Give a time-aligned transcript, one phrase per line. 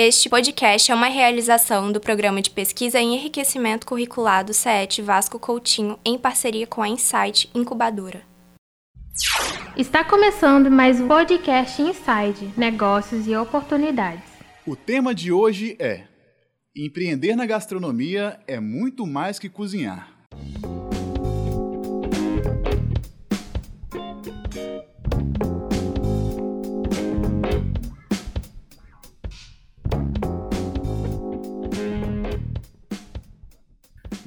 [0.00, 5.40] Este podcast é uma realização do Programa de Pesquisa em Enriquecimento Curricular do CET Vasco
[5.40, 8.22] Coutinho, em parceria com a Insight Incubadora.
[9.76, 14.22] Está começando mais um podcast Inside Negócios e Oportunidades.
[14.64, 16.04] O tema de hoje é:
[16.76, 20.16] Empreender na gastronomia é muito mais que cozinhar.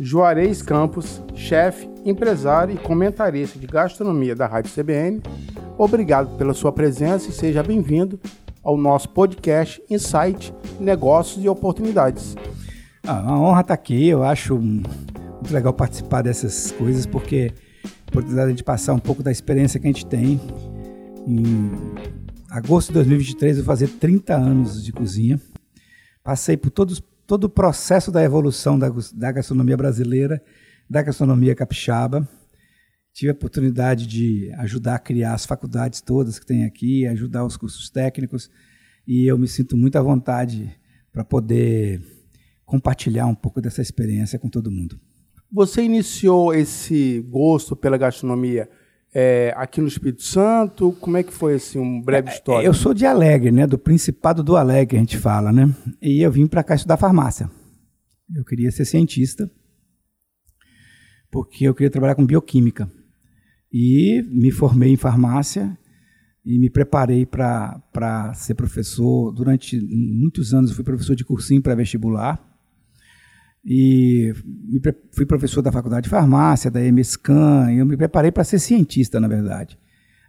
[0.03, 5.21] Juarez Campos, chefe, empresário e comentarista de gastronomia da Rádio CBN.
[5.77, 8.19] Obrigado pela sua presença e seja bem-vindo
[8.63, 12.35] ao nosso podcast Insight, Negócios e Oportunidades.
[13.05, 17.53] Ah, a honra estar aqui, eu acho muito legal participar dessas coisas porque
[17.85, 20.41] a oportunidade de passar um pouco da experiência que a gente tem.
[21.27, 21.71] Em
[22.49, 25.39] agosto de 2023 eu vou fazer 30 anos de cozinha.
[26.23, 26.99] Passei por todos
[27.31, 30.43] todo o processo da evolução da, da gastronomia brasileira,
[30.89, 32.27] da gastronomia capixaba.
[33.13, 37.55] Tive a oportunidade de ajudar a criar as faculdades todas que tem aqui, ajudar os
[37.55, 38.51] cursos técnicos,
[39.07, 40.77] e eu me sinto muito à vontade
[41.09, 42.01] para poder
[42.65, 44.99] compartilhar um pouco dessa experiência com todo mundo.
[45.49, 48.69] Você iniciou esse gosto pela gastronomia
[49.13, 50.91] é, aqui no Espírito Santo?
[50.93, 52.65] Como é que foi assim, um breve é, história?
[52.65, 53.67] Eu sou de Alegre, né?
[53.67, 55.73] Do Principado do Alegre, a gente fala, né?
[56.01, 57.49] E eu vim para cá estudar farmácia.
[58.33, 59.49] Eu queria ser cientista,
[61.29, 62.89] porque eu queria trabalhar com bioquímica.
[63.71, 65.77] E me formei em farmácia
[66.45, 69.31] e me preparei para ser professor.
[69.31, 72.50] Durante muitos anos fui professor de cursinho pré-vestibular
[73.63, 74.33] e
[75.11, 79.19] fui professor da faculdade de farmácia, da EMSCAN, e eu me preparei para ser cientista,
[79.19, 79.77] na verdade.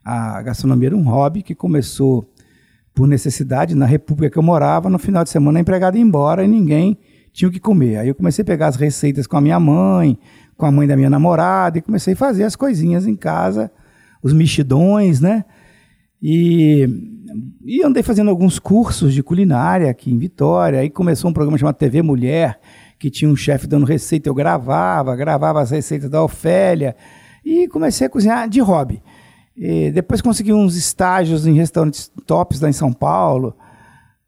[0.04, 2.30] A gastronomia era um hobby que começou
[2.94, 6.44] por necessidade na república que eu morava, no final de semana a empregada ia embora
[6.44, 6.98] e ninguém
[7.32, 7.96] tinha o que comer.
[7.96, 10.18] Aí eu comecei a pegar as receitas com a minha mãe,
[10.56, 13.70] com a mãe da minha namorada, e comecei a fazer as coisinhas em casa,
[14.22, 15.44] os mexidões, né?
[16.22, 16.86] E,
[17.64, 20.80] e andei fazendo alguns cursos de culinária aqui em Vitória.
[20.80, 22.60] Aí começou um programa chamado TV Mulher,
[23.02, 26.94] que tinha um chefe dando receita, eu gravava, gravava as receitas da Ofélia
[27.44, 29.02] e comecei a cozinhar de hobby.
[29.56, 33.56] E depois consegui uns estágios em restaurantes tops lá em São Paulo,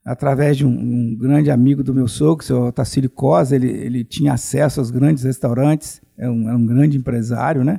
[0.05, 4.03] através de um, um grande amigo do meu sogro, o senhor Tacílio Cosa, ele, ele
[4.03, 7.79] tinha acesso aos grandes restaurantes, era um, era um grande empresário, né?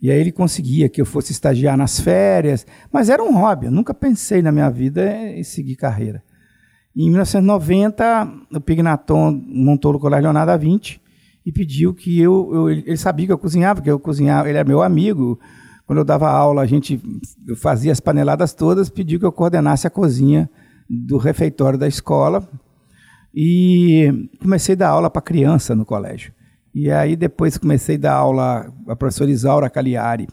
[0.00, 3.70] E aí ele conseguia que eu fosse estagiar nas férias, mas era um hobby, eu
[3.70, 6.24] nunca pensei na minha vida em seguir carreira.
[6.94, 11.00] Em 1990, o Pignaton montou o Colégio Leonardo 20
[11.44, 14.68] e pediu que eu, eu, Ele sabia que eu cozinhava, que eu cozinhava, ele era
[14.68, 15.40] meu amigo.
[15.86, 17.00] Quando eu dava aula, a gente
[17.48, 20.48] eu fazia as paneladas todas, pediu que eu coordenasse a cozinha
[20.88, 22.46] do refeitório da escola.
[23.34, 26.32] E comecei a dar aula para criança no colégio.
[26.74, 30.28] E aí depois comecei a dar aula a professora Isaura Cagliari,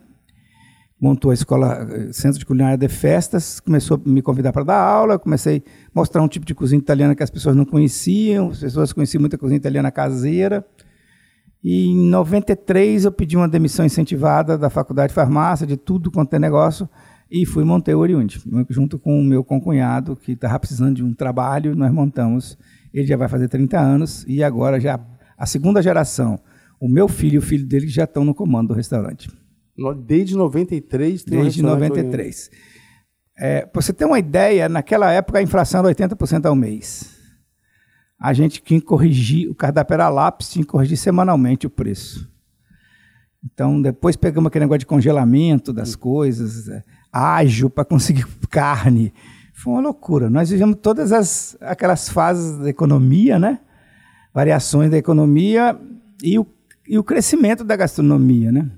[0.99, 4.81] montou a escola eh, Centro de Culinária de Festas, começou a me convidar para dar
[4.81, 8.59] aula, comecei a mostrar um tipo de cozinha italiana que as pessoas não conheciam, as
[8.59, 10.65] pessoas conheciam muita cozinha italiana caseira.
[11.63, 16.33] E em 93 eu pedi uma demissão incentivada da Faculdade de Farmácia, de tudo quanto
[16.33, 16.87] é negócio,
[17.31, 21.13] e fui montei o Oriundi, junto com o meu concunhado, que estava precisando de um
[21.13, 22.57] trabalho, nós montamos.
[22.93, 24.99] Ele já vai fazer 30 anos e agora já
[25.37, 26.39] a segunda geração,
[26.79, 29.29] o meu filho e o filho dele já estão no comando do restaurante.
[30.05, 32.51] Desde 93 tem Desde um 93.
[33.37, 37.17] É, para você ter uma ideia, naquela época a inflação era 80% ao mês.
[38.19, 42.29] A gente tinha que corrigir, o cardápio era lápis, tinha que corrigir semanalmente o preço.
[43.41, 49.13] Então, depois pegamos aquele negócio de congelamento das coisas, é, ágil para conseguir carne.
[49.53, 50.29] Foi uma loucura.
[50.29, 53.59] Nós vivemos todas as, aquelas fases da economia, né?
[54.33, 55.79] Variações da economia
[56.21, 56.45] e o,
[56.87, 58.69] e o crescimento da gastronomia, né?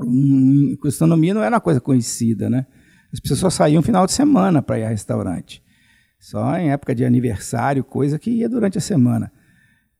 [0.00, 2.66] Hum, gastronomia não era uma coisa conhecida, né?
[3.12, 5.62] As pessoas só saíam final de semana para ir a restaurante.
[6.20, 9.32] Só em época de aniversário, coisa que ia durante a semana.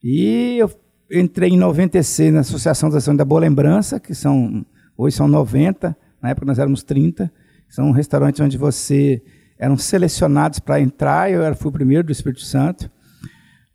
[0.03, 0.71] E eu
[1.11, 4.65] entrei em 96 na Associação da Ação da Boa Lembrança, que são
[4.97, 7.33] hoje são 90, na época nós éramos 30.
[7.69, 9.23] São restaurantes onde você
[9.59, 12.91] eram selecionados para entrar, eu fui o primeiro do Espírito Santo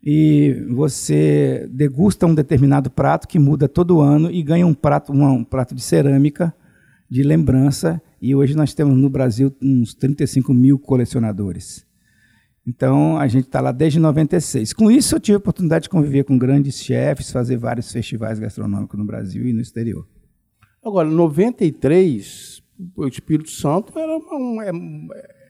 [0.06, 5.24] e você degusta um determinado prato que muda todo ano e ganha um prato, um,
[5.24, 6.54] um prato de cerâmica
[7.08, 8.02] de lembrança.
[8.20, 11.86] E hoje nós temos no Brasil uns 35 mil colecionadores.
[12.66, 14.74] Então a gente está lá desde 96.
[14.74, 18.98] Com isso eu tive a oportunidade de conviver com grandes chefes, fazer vários festivais gastronômicos
[18.98, 20.06] no Brasil e no exterior.
[20.84, 22.62] Agora, 93,
[22.94, 24.70] o Espírito Santo era, um, é,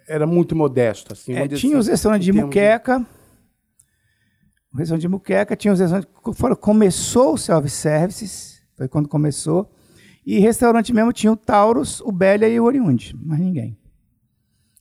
[0.06, 1.12] era muito modesto.
[1.12, 3.00] Assim, é, tinha os restaurantes de muqueca.
[3.00, 3.23] De
[4.74, 9.70] o restaurante de Muqueca, tinha os restaurantes, foram, começou o self-services, foi quando começou,
[10.26, 13.78] e restaurante mesmo tinha o Taurus, o Bélia e o Oriundi, mais ninguém.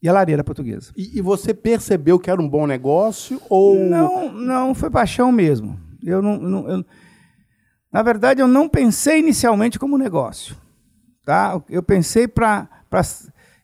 [0.01, 0.91] E a lareira portuguesa.
[0.97, 4.33] E, e, você percebeu que era um bom negócio ou não?
[4.33, 5.79] Não, foi paixão mesmo.
[6.03, 6.85] Eu não, não eu,
[7.91, 10.57] na verdade, eu não pensei inicialmente como negócio,
[11.23, 11.61] tá?
[11.69, 12.67] Eu pensei para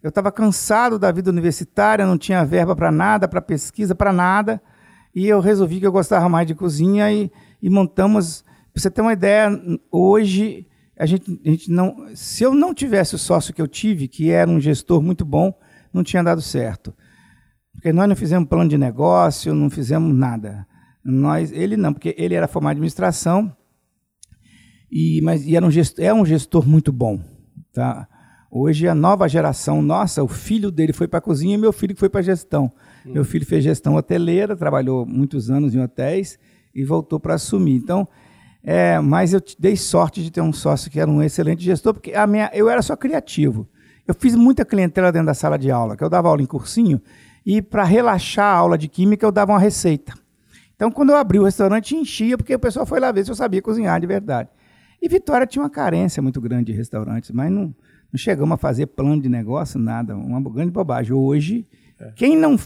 [0.02, 4.62] eu estava cansado da vida universitária, não tinha verba para nada, para pesquisa, para nada.
[5.14, 8.44] E eu resolvi que eu gostava mais de cozinha e, e montamos.
[8.72, 9.50] Para você ter uma ideia,
[9.92, 10.68] hoje
[10.98, 12.08] a gente, a gente não.
[12.14, 15.54] Se eu não tivesse o sócio que eu tive, que era um gestor muito bom,
[15.94, 16.94] não tinha dado certo.
[17.74, 20.68] Porque nós não fizemos plano de negócio, não fizemos nada.
[21.04, 23.56] Nós, ele não, porque ele era formado em administração,
[24.92, 27.20] e, mas e era um gestor, é um gestor muito bom.
[27.74, 28.08] Tá?
[28.52, 31.96] Hoje a nova geração, nossa, o filho dele foi para a cozinha e meu filho
[31.96, 32.72] foi para a gestão.
[33.06, 33.13] Hum.
[33.13, 36.38] Meu filho fez gestão hoteleira, trabalhou muitos anos em hotéis
[36.74, 37.75] e voltou para assumir.
[37.75, 38.07] Então,
[38.63, 42.13] é, mas eu dei sorte de ter um sócio que era um excelente gestor, porque
[42.13, 43.68] a minha, eu era só criativo.
[44.07, 47.01] Eu fiz muita clientela dentro da sala de aula, que eu dava aula em cursinho,
[47.46, 50.13] e para relaxar a aula de química eu dava uma receita.
[50.75, 53.36] Então, quando eu abri o restaurante, enchia, porque o pessoal foi lá ver se eu
[53.36, 54.50] sabia cozinhar de verdade.
[55.02, 57.74] E Vitória tinha uma carência muito grande de restaurantes, mas não,
[58.12, 60.16] não chegamos a fazer plano de negócio, nada.
[60.16, 61.13] Uma grande bobagem.
[61.13, 61.68] Hoje,
[62.00, 62.12] é.
[62.16, 62.57] quem, não,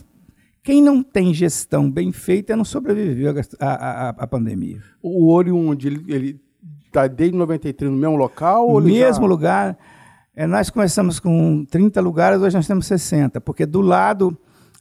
[0.64, 4.82] quem não tem gestão bem feita não sobreviveu à pandemia.
[5.02, 6.40] O Oriundi, ele
[6.86, 8.68] está desde 93 no mesmo local?
[8.70, 9.30] No mesmo já...
[9.30, 9.78] lugar.
[10.36, 14.36] É, nós começamos com 30 lugares, hoje nós temos 60, porque do lado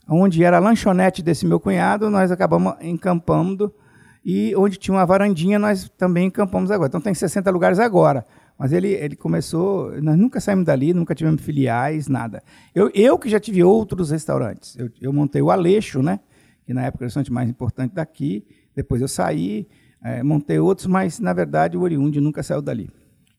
[0.09, 3.73] onde era a lanchonete desse meu cunhado, nós acabamos encampando,
[4.25, 6.89] e onde tinha uma varandinha, nós também encampamos agora.
[6.89, 8.25] Então tem 60 lugares agora.
[8.59, 9.91] Mas ele, ele começou.
[10.01, 12.43] Nós nunca saímos dali, nunca tivemos filiais, nada.
[12.75, 14.77] Eu, eu que já tive outros restaurantes.
[14.79, 16.21] Eu, eu montei o Aleixo, né?
[16.65, 18.47] Que na época era o restaurante mais importante daqui.
[18.75, 19.67] Depois eu saí,
[20.03, 22.89] é, montei outros, mas na verdade o Oriundi nunca saiu dali.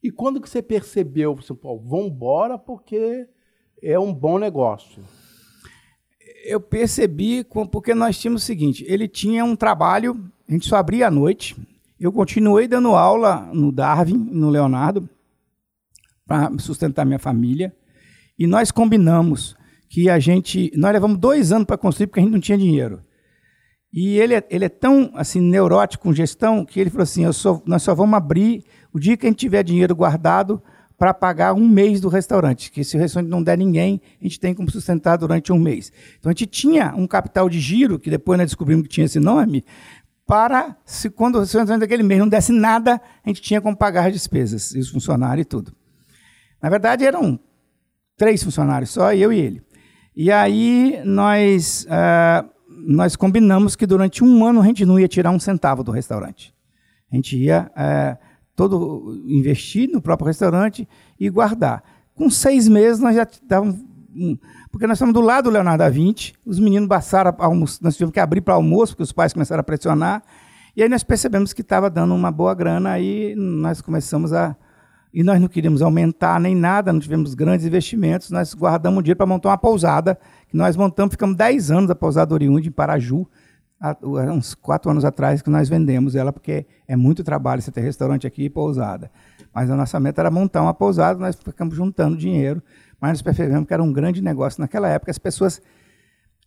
[0.04, 3.27] E quando que você percebeu, você falou, vamos embora porque
[3.81, 5.01] é um bom negócio?
[6.45, 11.07] Eu percebi porque nós tínhamos o seguinte: ele tinha um trabalho, a gente só abria
[11.07, 11.56] à noite,
[12.04, 15.10] eu continuei dando aula no Darwin, no Leonardo,
[16.26, 17.74] para sustentar minha família.
[18.38, 19.56] E nós combinamos
[19.90, 20.70] que a gente.
[20.76, 23.02] Nós levamos dois anos para construir porque a gente não tinha dinheiro.
[23.94, 27.62] E ele é, ele é tão assim neurótico com gestão que ele falou assim: só,
[27.66, 30.62] nós só vamos abrir o dia que a gente tiver dinheiro guardado
[30.98, 32.70] para pagar um mês do restaurante.
[32.70, 35.90] Que se o restaurante não der ninguém, a gente tem como sustentar durante um mês.
[36.20, 39.22] Então a gente tinha um capital de giro, que depois nós descobrimos que tinha esse
[39.22, 39.64] nome,
[40.25, 44.08] para, se quando o restaurante daquele mês não desse nada, a gente tinha como pagar
[44.08, 45.75] as despesas, e os funcionários e tudo.
[46.62, 47.40] Na verdade, eram
[48.18, 49.62] três funcionários só, eu e ele.
[50.16, 52.50] E aí nós, uh,
[52.88, 56.54] nós combinamos que durante um ano a gente não ia tirar um centavo do restaurante.
[57.12, 58.18] A gente ia uh,
[58.56, 60.88] todo investir no próprio restaurante
[61.19, 61.84] e guardar.
[62.14, 63.76] Com seis meses nós já dávamos
[64.74, 68.12] porque nós estamos do lado do Leonardo da Vinci, os meninos passaram almoço, nós tivemos
[68.12, 70.24] que abrir para almoço, porque os pais começaram a pressionar,
[70.75, 74.56] e aí nós percebemos que estava dando uma boa grana, aí nós começamos a...
[75.14, 79.28] E nós não queríamos aumentar nem nada, não tivemos grandes investimentos, nós guardamos dinheiro para
[79.28, 80.18] montar uma pousada,
[80.48, 83.28] que nós montamos, ficamos 10 anos a pousada Oriundi, em Paraju,
[83.80, 83.96] há,
[84.34, 88.26] uns quatro anos atrás que nós vendemos ela, porque é muito trabalho você ter restaurante
[88.26, 89.12] aqui e pousada.
[89.54, 92.64] Mas a nossa meta era montar uma pousada, nós ficamos juntando dinheiro,
[93.04, 94.62] mas nós percebemos que era um grande negócio.
[94.62, 95.62] Naquela época, as pessoas.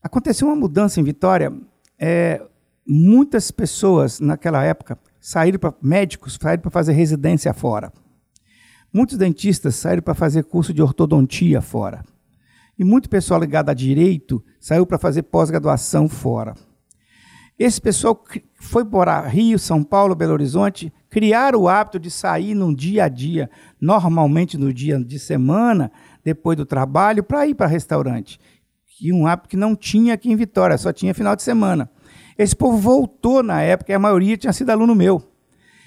[0.03, 1.53] Aconteceu uma mudança em Vitória.
[1.99, 2.41] É,
[2.89, 5.75] muitas pessoas, naquela época, saíram para.
[5.83, 7.93] Médicos saíram para fazer residência fora.
[8.91, 12.03] Muitos dentistas saíram para fazer curso de ortodontia fora.
[12.79, 16.55] E muito pessoal ligado a direito saiu para fazer pós-graduação fora.
[17.59, 18.23] Esse pessoal
[18.61, 23.09] foi para Rio, São Paulo, Belo Horizonte, criar o hábito de sair no dia a
[23.09, 25.91] dia, normalmente no dia de semana,
[26.27, 28.41] depois do trabalho para ir para restaurante.
[29.01, 31.89] E um hábito que não tinha aqui em Vitória, só tinha final de semana.
[32.37, 35.23] Esse povo voltou na época, e a maioria tinha sido aluno meu.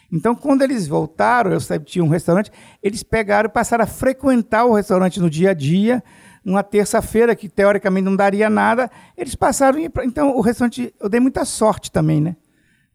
[0.09, 2.49] Então, quando eles voltaram, eu tinha um restaurante,
[2.81, 6.01] eles pegaram e passaram a frequentar o restaurante no dia a dia,
[6.43, 9.77] uma terça-feira, que teoricamente não daria nada, eles passaram.
[10.05, 12.37] Então, o restaurante, eu dei muita sorte também, né?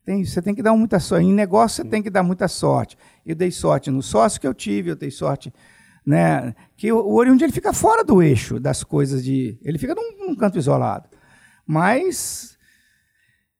[0.02, 1.26] Tem, você tem que dar muita sorte.
[1.26, 2.96] Em negócio, você tem que dar muita sorte.
[3.24, 5.52] Eu dei sorte no sócio que eu tive, eu dei sorte
[6.06, 6.54] né?
[6.76, 10.26] Que o, o oriundo ele fica fora do eixo das coisas de, ele fica num,
[10.26, 11.08] num canto isolado.
[11.66, 12.58] Mas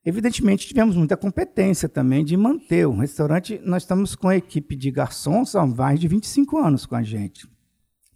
[0.05, 3.61] evidentemente tivemos muita competência também de manter o restaurante.
[3.65, 7.49] Nós estamos com a equipe de garçons há mais de 25 anos com a gente.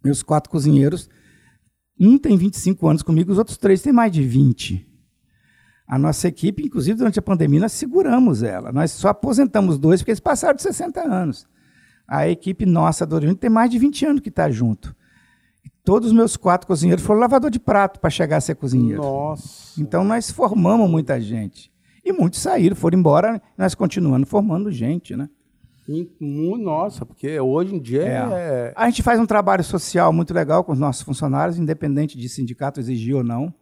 [0.04, 1.08] Meus quatro cozinheiros,
[1.98, 4.86] um tem 25 anos comigo, os outros três têm mais de 20.
[5.88, 8.70] A nossa equipe, inclusive durante a pandemia, nós seguramos ela.
[8.70, 11.46] Nós só aposentamos dois porque eles passaram de 60 anos.
[12.08, 14.96] A equipe nossa do Oriente tem mais de 20 anos que está junto.
[15.84, 19.02] Todos os meus quatro cozinheiros foram lavador de prato para chegar a ser cozinheiro.
[19.02, 19.80] Nossa.
[19.80, 21.70] Então nós formamos muita gente.
[22.04, 25.28] E muitos saíram, foram embora, nós continuando formando gente, né?
[26.58, 28.72] Nossa, porque hoje em dia é.
[28.76, 32.80] A gente faz um trabalho social muito legal com os nossos funcionários, independente de sindicato
[32.80, 33.52] exigir ou não.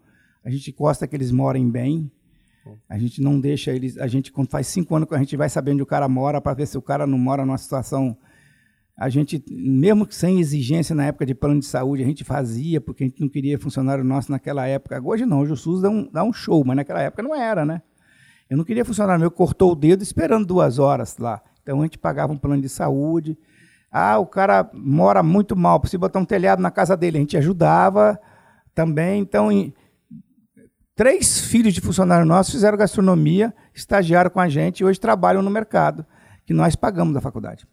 [0.44, 2.10] A gente gosta que eles morem bem.
[2.88, 3.96] A gente não deixa eles.
[3.98, 6.40] A gente, quando faz cinco anos que a gente vai saber onde o cara mora,
[6.40, 8.16] para ver se o cara não mora numa situação.
[8.98, 13.04] A gente, mesmo sem exigência na época de plano de saúde, a gente fazia, porque
[13.04, 14.98] a gente não queria funcionário nosso naquela época.
[15.04, 17.66] Hoje não, hoje o SUS dá um, dá um show, mas naquela época não era,
[17.66, 17.82] né?
[18.48, 21.42] Eu não queria funcionário meu cortou o dedo esperando duas horas lá.
[21.62, 23.36] Então a gente pagava um plano de saúde.
[23.92, 27.18] Ah, o cara mora muito mal, precisa botar um telhado na casa dele.
[27.18, 28.18] A gente ajudava
[28.74, 29.20] também.
[29.20, 29.74] Então, em-
[30.94, 35.50] três filhos de funcionário nossos fizeram gastronomia, estagiaram com a gente e hoje trabalham no
[35.50, 36.06] mercado,
[36.46, 37.66] que nós pagamos da faculdade.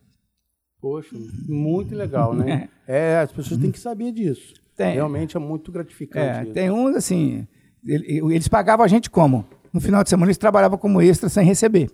[0.84, 1.16] Poxa,
[1.48, 2.68] muito legal, né?
[2.86, 4.56] É, as pessoas têm que saber disso.
[4.76, 4.96] Tem.
[4.96, 6.50] Realmente é muito gratificante.
[6.50, 7.48] É, tem uns assim,
[7.88, 9.46] ele- eles pagavam a gente como?
[9.72, 11.90] No final de semana eles trabalhavam como extra sem receber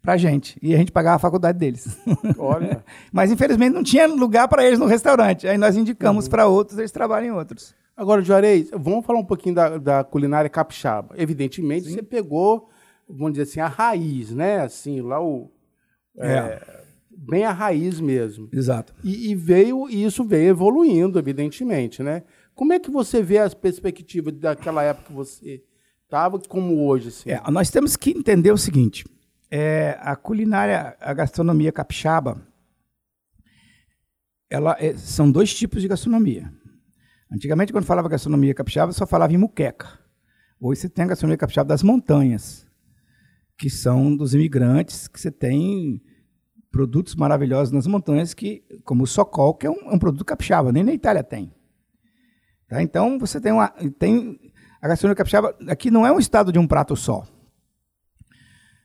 [0.00, 0.58] pra gente.
[0.62, 1.98] E a gente pagava a faculdade deles.
[2.38, 5.46] Olha, Mas infelizmente não tinha lugar para eles no restaurante.
[5.46, 7.74] Aí nós indicamos para outros, eles trabalham em outros.
[7.94, 11.14] agora, Juarez, vamos falar um pouquinho da, da culinária capixaba.
[11.18, 12.70] Evidentemente, você pegou,
[13.06, 14.60] vamos dizer assim, a raiz, né?
[14.62, 15.50] Assim, lá o...
[16.18, 16.80] é,
[17.16, 18.48] Bem a raiz mesmo.
[18.52, 18.94] Exato.
[19.04, 22.22] E, e veio, e isso veio evoluindo, evidentemente, né?
[22.54, 25.62] Como é que você vê as perspectivas daquela época que você
[26.04, 27.30] estava como hoje, assim?
[27.30, 29.04] É, nós temos que entender o seguinte:
[29.50, 32.46] é, a culinária, a gastronomia capixaba,
[34.50, 36.52] ela é- são dois tipos de gastronomia.
[37.32, 39.98] Antigamente, quando falava gastronomia capixaba, só falava em muqueca.
[40.60, 42.66] Hoje você tem a gastronomia capixaba das montanhas,
[43.58, 46.02] que são dos imigrantes, que você tem
[46.72, 50.72] produtos maravilhosos nas montanhas, que, como o socol, que é um, é um produto capixaba,
[50.72, 51.54] nem na Itália tem.
[52.66, 52.82] Tá?
[52.82, 54.40] Então, você tem, uma, tem
[54.80, 57.24] a gastronomia capixaba, aqui não é um estado de um prato só.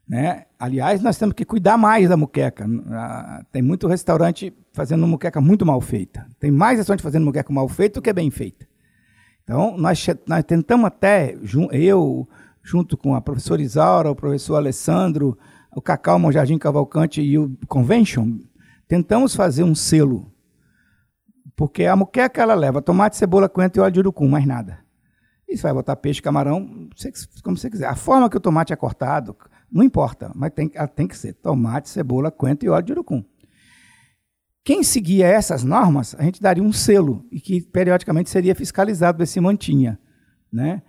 [0.07, 0.45] Né?
[0.59, 2.65] Aliás, nós temos que cuidar mais da muqueca.
[2.91, 6.27] Ah, Tem muito restaurante fazendo muqueca muito mal feita.
[6.39, 8.67] Tem mais restaurante fazendo muqueca mal feita do que bem feita.
[9.43, 11.37] Então, nós, nós tentamos até,
[11.71, 12.27] eu,
[12.61, 15.37] junto com a professora Isaura, o professor Alessandro,
[15.77, 18.39] o Cacau Monjardim Cavalcante e o Convention,
[18.87, 20.33] tentamos fazer um selo.
[21.55, 24.79] Porque a muqueca ela leva tomate, cebola, coentro e óleo de urucum, mais nada.
[25.47, 26.89] Você vai botar peixe, camarão,
[27.43, 27.85] como você quiser.
[27.85, 29.37] A forma que o tomate é cortado,
[29.71, 33.23] não importa, mas tem, ela tem que ser tomate, cebola, coentro e óleo de urucum.
[34.65, 39.27] Quem seguia essas normas, a gente daria um selo e que periodicamente seria fiscalizado, ver
[39.27, 39.99] se mantinha.
[40.51, 40.81] Né?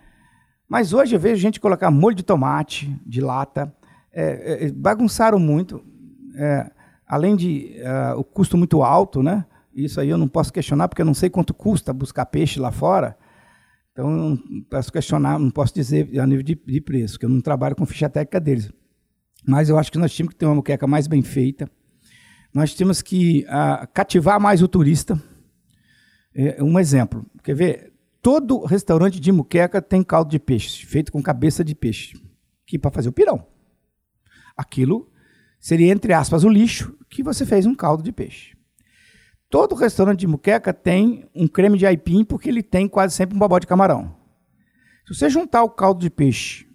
[0.67, 3.71] Mas hoje eu vejo gente colocar molho de tomate, de lata,
[4.21, 5.81] é, é, bagunçaram muito,
[6.35, 6.69] é,
[7.07, 9.47] além de é, o custo muito alto, né?
[9.73, 12.73] Isso aí eu não posso questionar, porque eu não sei quanto custa buscar peixe lá
[12.73, 13.17] fora.
[13.93, 17.41] Então, não posso questionar, não posso dizer a nível de, de preço, porque eu não
[17.41, 18.73] trabalho com ficha técnica deles.
[19.47, 21.71] Mas eu acho que nós tínhamos que ter uma moqueca mais bem feita.
[22.53, 25.21] Nós temos que ah, cativar mais o turista.
[26.35, 27.93] É, um exemplo, quer ver?
[28.21, 32.21] Todo restaurante de muqueca tem caldo de peixe, feito com cabeça de peixe,
[32.67, 33.47] que para fazer o pirão.
[34.59, 35.09] Aquilo
[35.61, 38.57] seria, entre aspas, o lixo que você fez um caldo de peixe.
[39.49, 43.39] Todo restaurante de muqueca tem um creme de aipim, porque ele tem quase sempre um
[43.39, 44.15] bobó de camarão.
[45.07, 46.67] Se você juntar o caldo de peixe,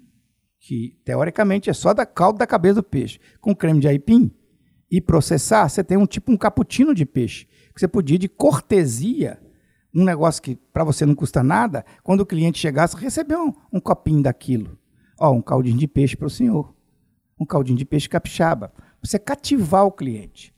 [0.59, 4.33] que teoricamente é só da caldo da cabeça do peixe, com creme de aipim,
[4.89, 9.39] e processar, você tem um tipo um cappuccino de peixe, que você podia, de cortesia,
[9.93, 13.79] um negócio que para você não custa nada, quando o cliente chegasse, receber um, um
[13.79, 14.79] copinho daquilo.
[15.19, 16.73] Ó, um caldinho de peixe para o senhor.
[17.39, 18.71] Um caldinho de peixe capixaba.
[19.01, 20.53] Você cativar o cliente.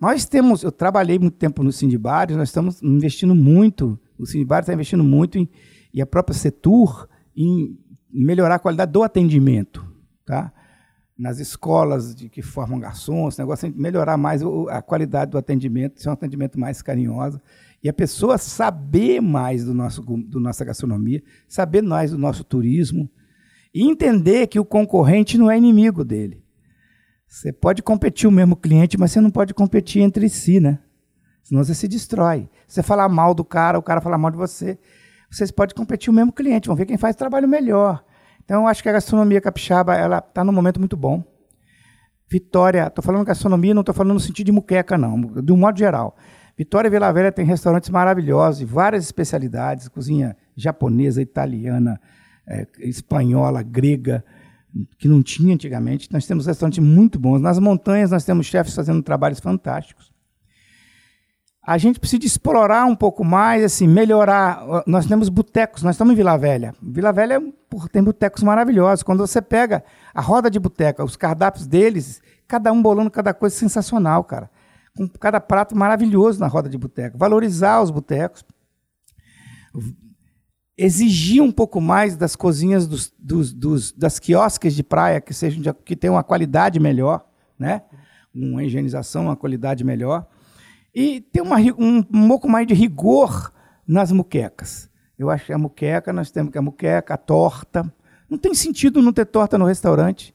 [0.00, 4.74] Nós temos, eu trabalhei muito tempo no Sindibares, nós estamos investindo muito, o Sindibares está
[4.74, 5.48] investindo muito em,
[5.92, 7.78] e a própria Setur em
[8.12, 9.86] melhorar a qualidade do atendimento,
[10.24, 10.52] tá?
[11.16, 16.08] Nas escolas de que formam garçons, negócio de melhorar mais a qualidade do atendimento, ser
[16.08, 17.40] um atendimento mais carinhoso
[17.82, 23.08] e a pessoa saber mais do nosso do nossa gastronomia, saber mais do nosso turismo
[23.74, 26.44] e entender que o concorrente não é inimigo dele.
[27.26, 30.78] Você pode competir o mesmo cliente, mas você não pode competir entre si, né?
[31.42, 32.48] Senão você se destrói.
[32.66, 34.78] Você falar mal do cara, o cara falar mal de você.
[35.28, 38.04] Vocês podem competir o mesmo cliente, vão ver quem faz trabalho melhor.
[38.44, 41.24] Então, eu acho que a gastronomia capixaba ela está num momento muito bom.
[42.30, 45.78] Vitória, estou falando gastronomia, não estou falando no sentido de muqueca, não, de um modo
[45.78, 46.16] geral.
[46.56, 52.00] Vitória e Vila Velha tem restaurantes maravilhosos, e várias especialidades, cozinha japonesa, italiana,
[52.46, 54.24] é, espanhola, grega,
[54.98, 56.12] que não tinha antigamente.
[56.12, 57.40] Nós temos restaurantes muito bons.
[57.40, 60.12] Nas montanhas nós temos chefes fazendo trabalhos fantásticos.
[61.66, 64.62] A gente precisa explorar um pouco mais, assim, melhorar.
[64.86, 66.74] Nós temos botecos, nós estamos em Vila Velha.
[66.82, 67.40] Vila Velha
[67.90, 69.02] tem botecos maravilhosos.
[69.02, 69.82] Quando você pega
[70.12, 74.50] a roda de boteca, os cardápios deles, cada um bolando cada coisa sensacional, cara.
[74.94, 77.16] Com cada prato maravilhoso na roda de boteca.
[77.16, 78.44] Valorizar os botecos
[80.76, 85.62] exigir um pouco mais das cozinhas dos, dos, dos, das quiosques de praia que sejam
[85.62, 87.24] de, que tenham uma qualidade melhor,
[87.58, 87.82] né?
[88.34, 90.26] Uma higienização, uma qualidade melhor
[90.94, 93.52] e ter uma, um, um pouco mais de rigor
[93.86, 94.88] nas muquecas.
[95.18, 97.92] Eu acho que a muqueca nós temos que a muqueca, a torta,
[98.28, 100.34] não tem sentido não ter torta no restaurante.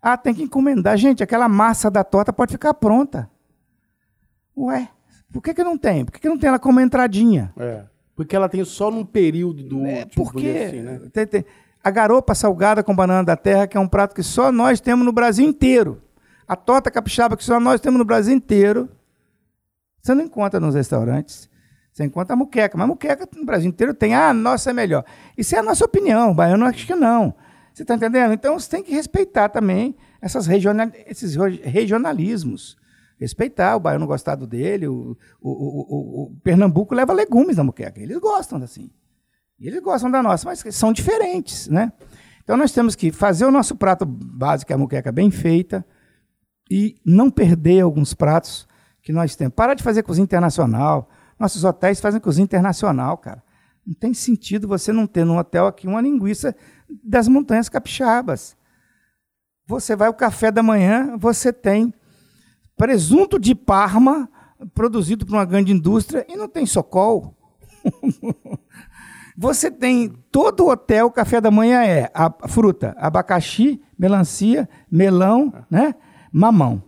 [0.00, 0.96] Ah, tem que encomendar.
[0.96, 3.30] Gente, aquela massa da torta pode ficar pronta.
[4.56, 4.88] Ué,
[5.32, 6.04] por que, que não tem?
[6.04, 7.52] Por que, que não tem ela como entradinha?
[7.56, 7.84] É.
[8.16, 9.84] Porque ela tem só num período do.
[9.84, 11.00] É, tipo, porque assim, né?
[11.12, 11.44] tem, tem,
[11.82, 15.04] a garopa salgada com banana da terra, que é um prato que só nós temos
[15.04, 16.00] no Brasil inteiro.
[16.46, 18.88] A torta capixaba, que só nós temos no Brasil inteiro.
[20.00, 21.48] Você não encontra nos restaurantes.
[21.92, 24.14] Você encontra a muqueca, mas a muqueca no Brasil inteiro tem.
[24.14, 25.04] Ah, nossa é melhor.
[25.36, 27.34] Isso é a nossa opinião, baiano acho que não.
[27.72, 28.32] Você está entendendo?
[28.32, 32.76] Então você tem que respeitar também essas regional, esses regionalismos
[33.18, 34.86] respeitar o baiano gostado dele.
[34.88, 38.00] O, o, o, o, Pernambuco leva legumes na muqueca.
[38.00, 38.90] Eles gostam assim.
[39.58, 41.92] Eles gostam da nossa, mas são diferentes, né?
[42.42, 45.84] Então nós temos que fazer o nosso prato básico, a muqueca bem feita,
[46.70, 48.68] e não perder alguns pratos
[49.02, 49.54] que nós temos.
[49.54, 51.08] Para de fazer cozinha internacional.
[51.38, 53.42] Nossos hotéis fazem cozinha internacional, cara.
[53.86, 56.54] Não tem sentido você não ter num hotel aqui uma linguiça
[57.02, 58.56] das montanhas capixabas.
[59.66, 61.92] Você vai ao café da manhã, você tem
[62.76, 64.28] presunto de Parma,
[64.74, 67.36] produzido por uma grande indústria, e não tem socol.
[69.36, 75.94] Você tem todo o hotel, café da manhã é a fruta, abacaxi, melancia, melão, né?
[76.32, 76.82] mamão.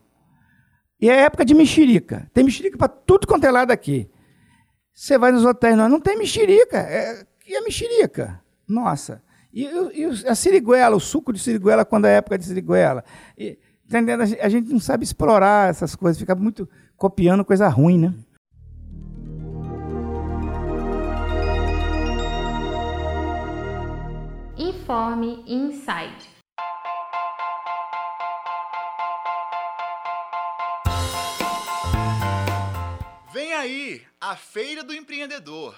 [1.00, 2.30] E é época de mexerica.
[2.32, 4.08] Tem mexerica para tudo quanto é lado aqui.
[4.94, 6.78] Você vai nos hotéis, não, não tem mexerica.
[6.78, 8.40] É, e a mexerica?
[8.66, 9.22] Nossa.
[9.52, 13.04] E, e, a siriguela, o suco de siriguela, quando é época de siriguela.
[13.36, 14.22] E, Entendendo?
[14.22, 18.14] A gente não sabe explorar essas coisas, fica muito copiando coisa ruim, né?
[24.58, 26.28] Informe Inside.
[33.32, 35.76] Vem aí a Feira do Empreendedor.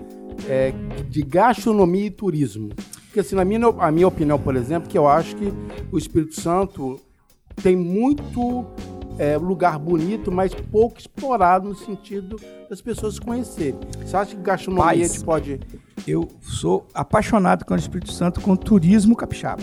[0.48, 0.72] é,
[1.10, 2.70] de gastronomia e turismo?
[3.04, 5.52] Porque, assim, na minha, a minha opinião, por exemplo, que eu acho que
[5.92, 6.98] o Espírito Santo
[7.62, 8.64] tem muito
[9.18, 13.78] é, lugar bonito, mas pouco explorado no sentido das pessoas conhecerem.
[14.02, 15.60] Você acha que gastronomia Paz, a gente pode.
[16.08, 19.62] Eu sou apaixonado com o Espírito Santo com turismo capixaba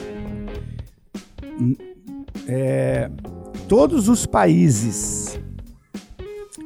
[2.53, 3.09] é,
[3.69, 5.39] todos os países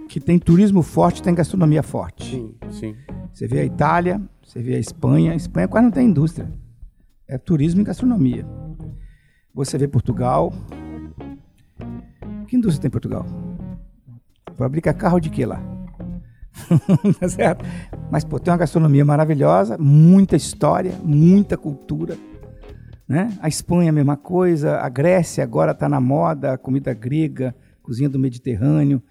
[0.09, 2.31] que têm turismo forte têm gastronomia forte.
[2.31, 2.95] Sim, sim.
[3.31, 5.33] Você vê a Itália, você vê a Espanha.
[5.33, 6.51] A Espanha quase não tem indústria.
[7.27, 8.47] É turismo e gastronomia.
[9.53, 10.51] Você vê Portugal.
[12.47, 13.23] Que indústria tem Portugal?
[14.55, 15.61] Fabrica carro de quê lá?
[17.19, 17.63] tá certo?
[18.09, 22.17] Mas, pô, tem uma gastronomia maravilhosa, muita história, muita cultura.
[23.07, 23.37] Né?
[23.39, 24.79] A Espanha, a mesma coisa.
[24.79, 29.01] A Grécia agora está na moda, a comida grega, cozinha do Mediterrâneo.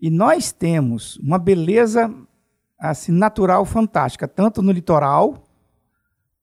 [0.00, 2.12] E nós temos uma beleza
[2.78, 5.48] assim natural fantástica, tanto no litoral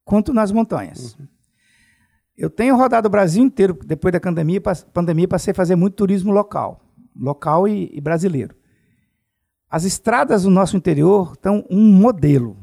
[0.06, 1.14] quanto nas montanhas.
[1.14, 1.28] Uhum.
[2.38, 4.62] eu tenho rodado o Brasil inteiro, depois da pandemia,
[4.94, 6.82] pandemia passei a fazer muito turismo local,
[7.16, 8.56] local e, e brasileiro.
[9.70, 12.58] As estradas do nosso interior estão um modelo.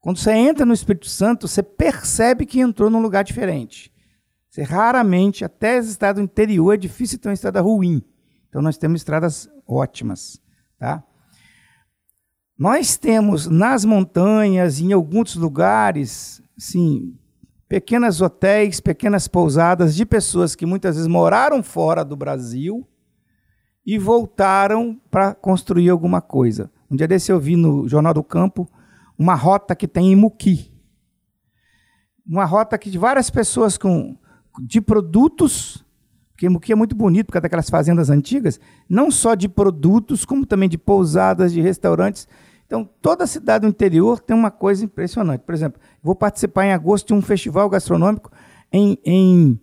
[0.00, 3.92] Quando você entra no Espírito Santo, você percebe que entrou num lugar diferente.
[4.48, 8.02] Você raramente, até as estradas do interior, é difícil ter uma estrada ruim.
[8.48, 10.40] Então nós temos estradas ótimas,
[10.78, 11.04] tá?
[12.58, 17.16] Nós temos nas montanhas, em alguns lugares, sim,
[17.68, 22.84] pequenos hotéis, pequenas pousadas de pessoas que muitas vezes moraram fora do Brasil
[23.86, 26.70] e voltaram para construir alguma coisa.
[26.90, 28.68] Um dia desse eu vi no Jornal do Campo
[29.18, 30.72] uma rota que tem em Muqui.
[32.26, 34.16] Uma rota que de várias pessoas com
[34.60, 35.84] de produtos,
[36.30, 40.46] porque Muqui é muito bonito por causa daquelas fazendas antigas, não só de produtos, como
[40.46, 42.28] também de pousadas, de restaurantes
[42.68, 45.40] então, toda cidade do interior tem uma coisa impressionante.
[45.40, 48.30] Por exemplo, vou participar em agosto de um festival gastronômico
[48.70, 48.98] em.
[49.04, 49.58] em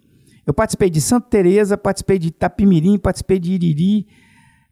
[0.46, 4.08] eu participei de Santa Teresa, participei de Itapimirim, participei de Iriri.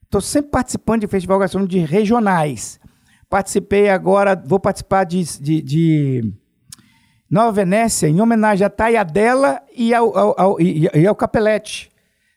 [0.03, 2.79] Estou sempre participando de festival gastronômico de regionais.
[3.33, 6.33] Participei agora, vou participar de, de, de
[7.27, 11.89] Nova Venécia, em homenagem à Taiadela e ao, ao, ao, e, e ao Capelete.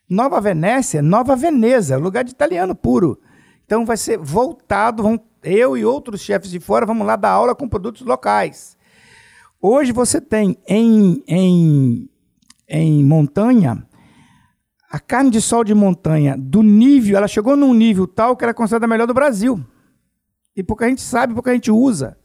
[0.09, 3.21] Nova Venécia, Nova Veneza, lugar de italiano puro.
[3.63, 7.53] Então vai ser voltado, vão eu e outros chefes de fora vamos lá dar aula
[7.53, 8.75] com produtos locais.
[9.61, 12.09] Hoje você tem em, em,
[12.67, 13.85] em montanha,
[14.89, 18.49] a carne de sol de montanha, do nível, ela chegou num nível tal que ela
[18.49, 19.63] é considerada a melhor do Brasil.
[20.57, 22.17] E porque a gente sabe, porque a gente usa.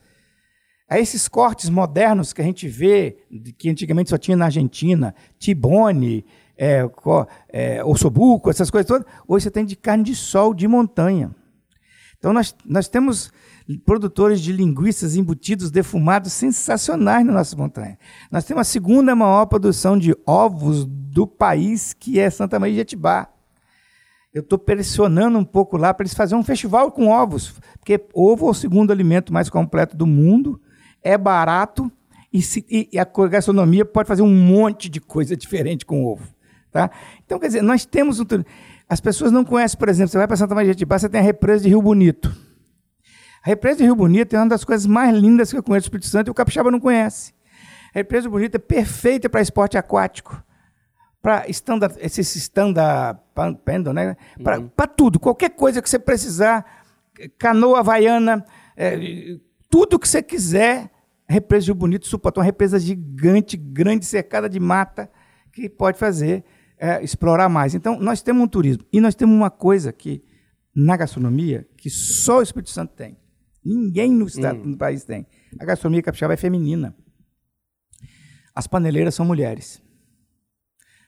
[0.90, 3.18] É esses cortes modernos que a gente vê,
[3.58, 6.24] que antigamente só tinha na Argentina, tibone,
[6.56, 6.82] é,
[7.48, 11.34] é, ossobuco, essas coisas todas, hoje você tem de carne de sol de montanha.
[12.18, 13.32] Então, nós, nós temos
[13.84, 17.98] produtores de linguiças embutidos defumados sensacionais na nossa montanha.
[18.30, 22.80] Nós temos a segunda maior produção de ovos do país, que é Santa Maria de
[22.80, 23.28] Etibá.
[24.32, 28.46] Eu estou pressionando um pouco lá para eles fazerem um festival com ovos, porque ovo
[28.46, 30.60] é o segundo alimento mais completo do mundo,
[31.02, 31.92] é barato
[32.32, 36.26] e, se, e a gastronomia pode fazer um monte de coisa diferente com ovo.
[36.70, 36.90] Tá?
[37.24, 38.24] Então, quer dizer, nós temos um.
[38.88, 41.20] As pessoas não conhecem, por exemplo, você vai para Santa Maria de Itibá, você tem
[41.20, 42.34] a represa de Rio Bonito.
[43.44, 45.88] A represa de Rio Bonito é uma das coisas mais lindas que eu conheço do
[45.88, 47.34] Espírito Santo e o capixaba não conhece.
[47.94, 50.42] A represa Rio Bonito é perfeita para esporte aquático,
[51.22, 53.22] para stand esse stand-up
[53.94, 54.16] né?
[54.42, 54.68] para uhum.
[54.96, 56.84] tudo, qualquer coisa que você precisar,
[57.38, 58.44] canoa havaiana,
[58.76, 58.98] é,
[59.70, 60.90] tudo que você quiser,
[61.28, 65.08] represa de Bonito suporta uma represa gigante, grande, cercada de mata,
[65.52, 66.44] que pode fazer
[66.76, 67.74] é, explorar mais.
[67.74, 68.84] Então, nós temos um turismo.
[68.92, 70.24] E nós temos uma coisa que,
[70.74, 73.16] na gastronomia, que só o Espírito Santo tem.
[73.64, 74.70] Ninguém no, estado, hum.
[74.70, 75.26] no país tem.
[75.60, 76.94] A gastronomia capixaba é feminina.
[78.54, 79.80] As paneleiras são mulheres.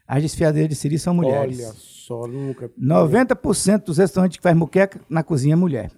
[0.06, 1.58] As desfiadeiras de siri são mulheres.
[1.60, 2.70] Olha só, nunca.
[2.78, 5.90] 90% dos restaurantes que faz muqueca na cozinha é mulher.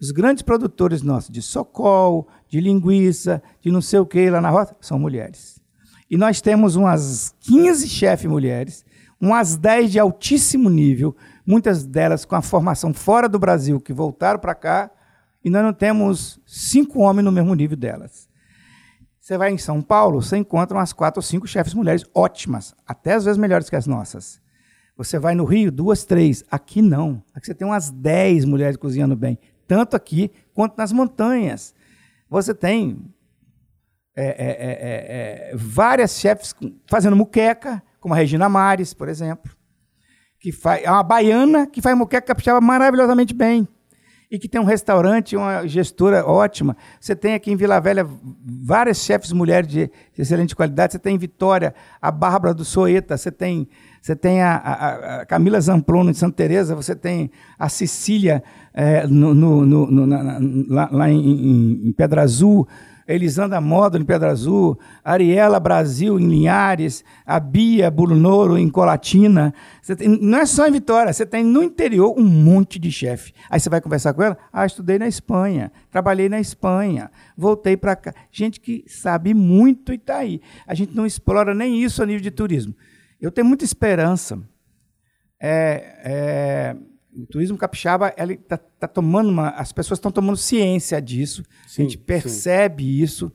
[0.00, 4.50] Os grandes produtores nossos de socol, de linguiça, de não sei o que lá na
[4.50, 5.60] rota, são mulheres.
[6.10, 8.84] E nós temos umas 15 chefes mulheres,
[9.20, 11.16] umas 10 de altíssimo nível,
[11.46, 14.90] muitas delas com a formação fora do Brasil, que voltaram para cá,
[15.42, 18.28] e nós não temos cinco homens no mesmo nível delas.
[19.26, 23.14] Você vai em São Paulo, você encontra umas quatro ou cinco chefes mulheres ótimas, até
[23.14, 24.40] às vezes melhores que as nossas.
[24.96, 26.44] Você vai no Rio, duas, três.
[26.48, 27.20] Aqui não.
[27.34, 29.36] Aqui você tem umas dez mulheres cozinhando bem,
[29.66, 31.74] tanto aqui quanto nas montanhas.
[32.30, 33.04] Você tem
[34.14, 34.70] é é, é,
[35.50, 36.54] é, é, várias chefes
[36.88, 39.50] fazendo muqueca, como a Regina Mares, por exemplo,
[40.38, 43.66] que faz, é uma baiana que faz muqueca capixaba maravilhosamente bem
[44.30, 46.76] e que tem um restaurante, uma gestora ótima.
[47.00, 48.06] Você tem aqui em Vila Velha
[48.44, 50.92] várias chefes mulheres de, excelente qualidade.
[50.92, 53.68] Você tem em Vitória a Bárbara do Soeta, você tem,
[54.02, 58.42] você tem a, a, a Camila Zamplono de Santa Teresa, você tem a Cecília
[58.74, 62.66] é, no, no, no, na, lá, lá em, em Pedra Azul,
[63.06, 69.54] Elisandra Moda em Pedra Azul, Ariela Brasil em Linhares, a Bia Bulunoro em Colatina.
[69.96, 73.32] Tem, não é só em Vitória, você tem no interior um monte de chefe.
[73.48, 77.94] Aí você vai conversar com ela, ah, estudei na Espanha, trabalhei na Espanha, voltei para
[77.94, 78.14] cá.
[78.30, 80.40] Gente que sabe muito e está aí.
[80.66, 82.74] A gente não explora nem isso a nível de turismo.
[83.20, 84.38] Eu tenho muita esperança.
[85.40, 86.76] É, é,
[87.16, 91.42] o turismo capixaba está tá tomando uma, as pessoas estão tomando ciência disso.
[91.66, 93.02] Sim, a gente percebe sim.
[93.02, 93.32] isso.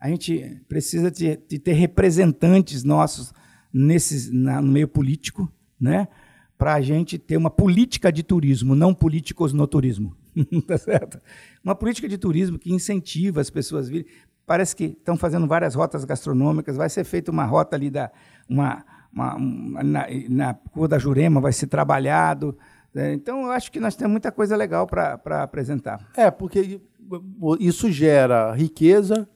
[0.00, 3.32] A gente precisa de, de ter representantes nossos
[3.72, 6.08] nesses, na, no meio político, né?
[6.56, 10.16] Para a gente ter uma política de turismo, não políticos no turismo,
[10.66, 11.20] tá certo?
[11.64, 14.06] Uma política de turismo que incentiva as pessoas a virem
[14.50, 18.10] parece que estão fazendo várias rotas gastronômicas, vai ser feita uma rota ali da
[18.48, 22.58] uma, uma, uma na, na Rua da Jurema, vai ser trabalhado.
[22.94, 23.12] Né?
[23.12, 26.08] Então, eu acho que nós temos muita coisa legal para apresentar.
[26.16, 26.80] É, porque
[27.58, 29.28] isso gera riqueza,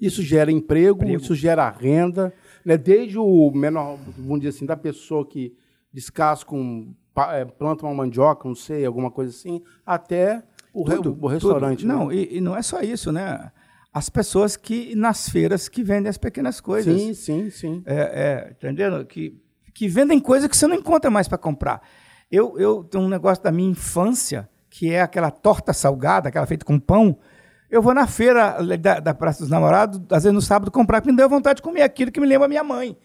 [0.00, 1.22] isso gera emprego, emprego.
[1.22, 2.32] isso gera renda,
[2.64, 2.76] né?
[2.76, 5.56] desde o menor, vamos dizer assim, da pessoa que
[5.92, 6.94] descasca um,
[7.32, 11.80] é, planta uma mandioca, não sei, alguma coisa assim, até o, tudo, o restaurante.
[11.80, 11.88] Tudo.
[11.88, 12.14] Não, né?
[12.14, 13.50] e, e, não é só isso, né?
[13.92, 17.00] As pessoas que nas feiras que vendem as pequenas coisas.
[17.00, 17.82] Sim, sim, sim.
[17.86, 19.04] É, é entendendo?
[19.04, 19.36] Que,
[19.74, 21.82] que vendem coisas que você não encontra mais para comprar.
[22.30, 26.64] Eu, eu tenho um negócio da minha infância, que é aquela torta salgada, aquela feita
[26.64, 27.18] com pão,
[27.70, 31.10] eu vou na feira da, da Praça dos Namorados, às vezes no sábado, comprar, porque
[31.10, 32.96] me deu vontade de comer aquilo que me lembra minha mãe.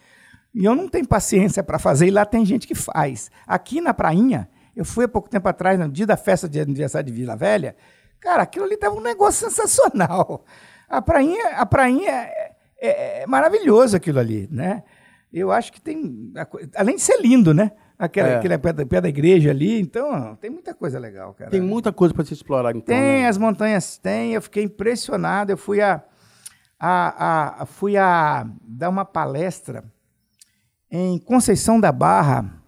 [0.55, 3.29] E eu não tenho paciência para fazer, e lá tem gente que faz.
[3.45, 7.07] Aqui na Prainha, eu fui há pouco tempo atrás, no dia da festa de aniversário
[7.07, 7.75] de Vila Velha,
[8.19, 10.45] cara, aquilo ali estava um negócio sensacional.
[10.87, 14.83] A Prainha, a prainha é, é, é maravilhoso aquilo ali, né?
[15.31, 16.31] Eu acho que tem,
[16.75, 17.71] além de ser lindo, né?
[17.97, 18.35] Aquela, é.
[18.37, 19.79] aquele pé da, pé da igreja ali.
[19.79, 21.51] Então, tem muita coisa legal, cara.
[21.51, 22.95] Tem muita coisa para se explorar, então.
[22.95, 23.27] Tem, né?
[23.27, 24.33] as montanhas tem.
[24.33, 25.51] Eu fiquei impressionado.
[25.51, 26.03] Eu fui a,
[26.79, 29.83] a, a, fui a dar uma palestra
[30.91, 32.63] em Conceição da Barra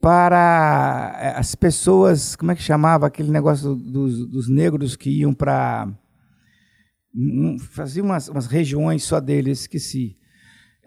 [0.00, 5.34] para eh, as pessoas, como é que chamava aquele negócio dos, dos negros que iam
[5.34, 5.88] para
[7.70, 10.16] fazia umas, umas regiões só deles, esqueci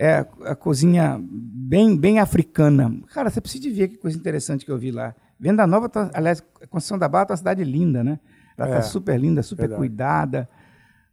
[0.01, 2.91] é a cozinha bem, bem africana.
[3.13, 5.15] Cara, você precisa ver que coisa interessante que eu vi lá.
[5.39, 8.19] Venda Nova, tá, aliás, Conceição da Barra é uma cidade linda, né?
[8.57, 9.79] Ela está é, super linda, super verdade.
[9.79, 10.49] cuidada.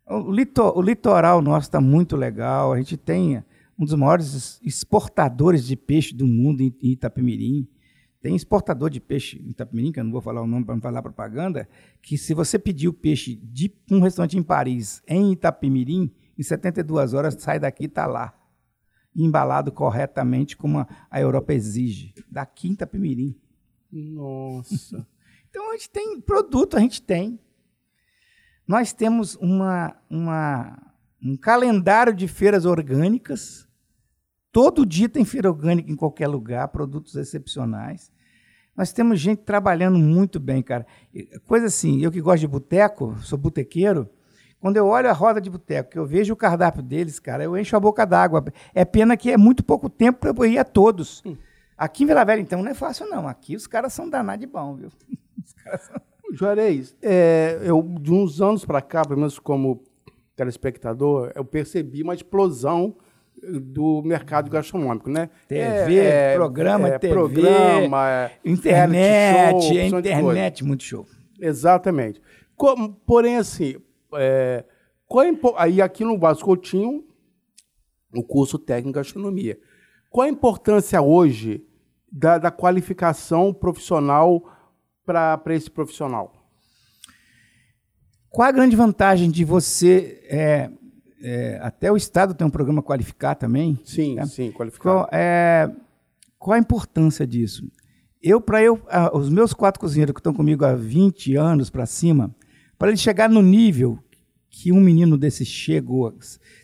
[0.07, 0.33] O,
[0.79, 2.73] o litoral nosso está muito legal.
[2.73, 3.45] A gente tem
[3.79, 7.69] um dos maiores exportadores de peixe do mundo em Itapemirim.
[8.23, 10.81] Tem exportador de peixe em Itapemirim, que eu não vou falar o nome para não
[10.81, 11.69] falar propaganda,
[12.01, 17.13] que se você pedir o peixe de um restaurante em Paris, em Itapemirim, em 72
[17.13, 18.38] horas sai daqui e está lá
[19.15, 23.37] embalado corretamente como a Europa exige, da Quinta Pimirim.
[23.91, 25.07] Nossa.
[25.49, 27.39] então a gente tem produto, a gente tem.
[28.67, 30.93] Nós temos uma, uma,
[31.23, 33.67] um calendário de feiras orgânicas.
[34.53, 38.13] Todo dia tem feira orgânica em qualquer lugar, produtos excepcionais.
[38.77, 40.87] Nós temos gente trabalhando muito bem, cara.
[41.47, 44.09] Coisa assim, eu que gosto de boteco, sou botequeiro,
[44.61, 47.57] quando eu olho a roda de boteco, que eu vejo o cardápio deles, cara, eu
[47.57, 48.45] encho a boca d'água.
[48.75, 51.23] É pena que é muito pouco tempo para eu ir a todos.
[51.25, 51.37] Hum.
[51.77, 53.29] Aqui em Vila Velha, então, não é fácil, não.
[53.29, 54.91] Aqui os caras são danados de bom, viu?
[55.79, 56.01] São...
[56.33, 59.83] Juarez, é, eu, de uns anos para cá, pelo menos como
[60.37, 62.97] telespectador, eu percebi uma explosão
[63.43, 65.31] do mercado gastronômico, né?
[65.47, 71.07] TV, é, programa, é, TV, programa, é, internet, show, internet, muito show.
[71.41, 72.21] Exatamente.
[72.57, 73.77] Como, porém, assim,
[74.15, 74.65] é,
[75.07, 77.05] qual é, aí aqui no Vasco Coutinho,
[78.15, 79.59] o curso técnico de gastronomia.
[80.11, 81.65] Qual a importância hoje
[82.11, 84.43] da, da qualificação profissional
[85.05, 86.35] para esse profissional?
[88.31, 90.21] Qual a grande vantagem de você.
[90.25, 90.71] É,
[91.21, 93.79] é, até o Estado tem um programa qualificar também.
[93.85, 94.27] Sim, né?
[94.27, 94.83] sim, qualificar.
[94.83, 95.71] Qual, é,
[96.39, 97.69] qual a importância disso?
[98.23, 98.81] Eu, para eu,
[99.13, 102.35] os meus quatro cozinheiros que estão comigo há 20 anos para cima,
[102.79, 103.99] para ele chegar no nível
[104.49, 106.13] que um menino desse chegou.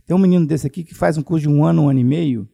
[0.07, 2.05] Tem um menino desse aqui que faz um curso de um ano, um ano e
[2.05, 2.49] meio.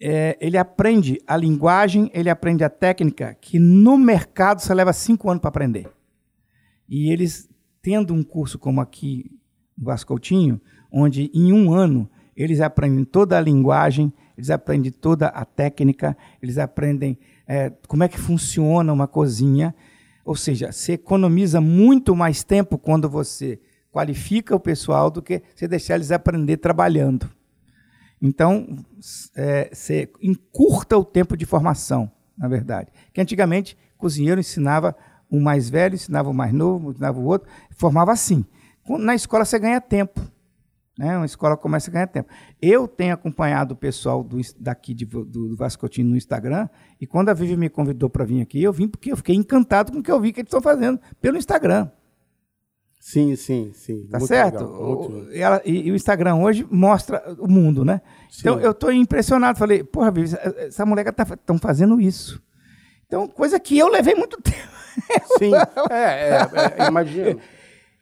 [0.00, 5.30] É, ele aprende a linguagem, ele aprende a técnica, que no mercado você leva cinco
[5.30, 5.88] anos para aprender.
[6.88, 7.48] E eles,
[7.80, 9.30] tendo um curso como aqui
[9.76, 10.60] no Vascoutinho,
[10.92, 16.58] onde em um ano eles aprendem toda a linguagem, eles aprendem toda a técnica, eles
[16.58, 19.74] aprendem é, como é que funciona uma cozinha
[20.24, 23.60] ou seja, você economiza muito mais tempo quando você
[23.92, 27.30] qualifica o pessoal do que você deixar eles aprender trabalhando.
[28.20, 28.66] Então,
[29.36, 32.90] é, você encurta o tempo de formação, na verdade.
[33.12, 34.96] Que antigamente, cozinheiro ensinava
[35.30, 38.44] o mais velho, ensinava o mais novo, ensinava o outro, formava assim.
[38.88, 40.20] Na escola você ganha tempo.
[40.98, 41.16] Né?
[41.16, 42.28] Uma escola começa a ganhar tempo.
[42.62, 46.68] Eu tenho acompanhado o pessoal do, daqui de, do, do Vascotinho no Instagram,
[47.00, 49.92] e quando a Vivi me convidou para vir aqui, eu vim porque eu fiquei encantado
[49.92, 51.90] com o que eu vi que eles estão fazendo pelo Instagram.
[53.00, 54.06] Sim, sim, sim.
[54.06, 54.64] Tá muito certo?
[54.64, 58.00] O, ela, e, e, o Instagram hoje mostra o mundo, né?
[58.30, 58.40] Sim.
[58.40, 59.58] Então eu estou impressionado.
[59.58, 62.42] Falei, porra, Vivi, essa moleque estão tá, fazendo isso.
[63.06, 64.56] Então, coisa que eu levei muito tempo.
[65.38, 65.52] Sim,
[65.92, 67.38] é, é, é imagino.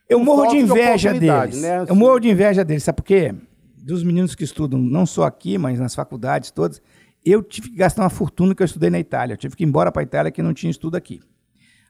[0.09, 1.61] Eu morro de inveja deles.
[1.61, 1.85] Né?
[1.89, 3.35] Eu morro de inveja deles, sabe por quê?
[3.77, 6.81] Dos meninos que estudam, não só aqui, mas nas faculdades todas,
[7.25, 9.35] eu tive que gastar uma fortuna que eu estudei na Itália.
[9.35, 11.21] Eu tive que ir embora para a Itália que não tinha estudo aqui.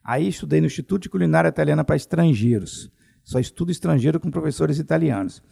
[0.05, 2.91] Aí estudei no Instituto de Culinária Italiana para Estrangeiros.
[3.23, 5.43] Só estudo estrangeiro com professores italianos.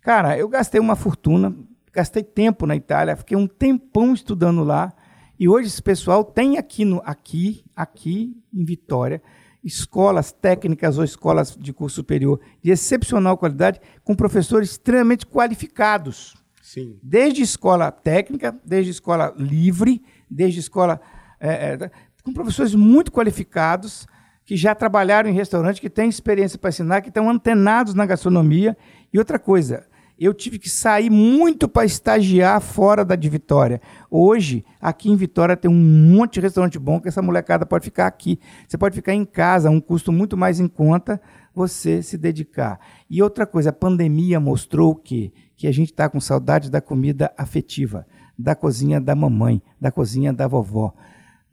[0.00, 1.54] Cara, eu gastei uma fortuna,
[1.92, 4.92] gastei tempo na Itália, fiquei um tempão estudando lá.
[5.38, 9.22] E hoje esse pessoal tem aqui, no, aqui, aqui em Vitória,
[9.64, 16.34] escolas técnicas ou escolas de curso superior de excepcional qualidade, com professores extremamente qualificados.
[16.60, 16.98] Sim.
[17.02, 21.00] Desde escola técnica, desde escola livre, desde escola.
[21.38, 21.90] É, é,
[22.22, 24.06] com professores muito qualificados,
[24.44, 28.76] que já trabalharam em restaurante, que têm experiência para ensinar, que estão antenados na gastronomia.
[29.12, 29.86] E outra coisa,
[30.18, 33.80] eu tive que sair muito para estagiar fora da de Vitória.
[34.10, 38.06] Hoje, aqui em Vitória tem um monte de restaurante bom que essa molecada pode ficar
[38.06, 38.38] aqui.
[38.68, 41.20] Você pode ficar em casa, um custo muito mais em conta,
[41.54, 42.78] você se dedicar.
[43.10, 47.32] E outra coisa, a pandemia mostrou que que a gente está com saudade da comida
[47.38, 48.04] afetiva,
[48.36, 50.92] da cozinha da mamãe, da cozinha da vovó.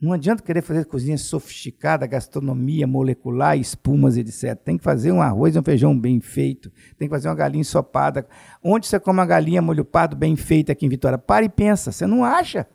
[0.00, 4.56] Não adianta querer fazer cozinha sofisticada, gastronomia molecular, espumas, etc.
[4.56, 6.72] Tem que fazer um arroz e um feijão bem feito.
[6.98, 8.26] Tem que fazer uma galinha ensopada.
[8.64, 11.18] Onde você come uma galinha molho pardo bem feita aqui em Vitória?
[11.18, 12.66] Para e pensa, você não acha?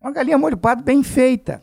[0.00, 1.60] Uma galinha molho pardo bem feita.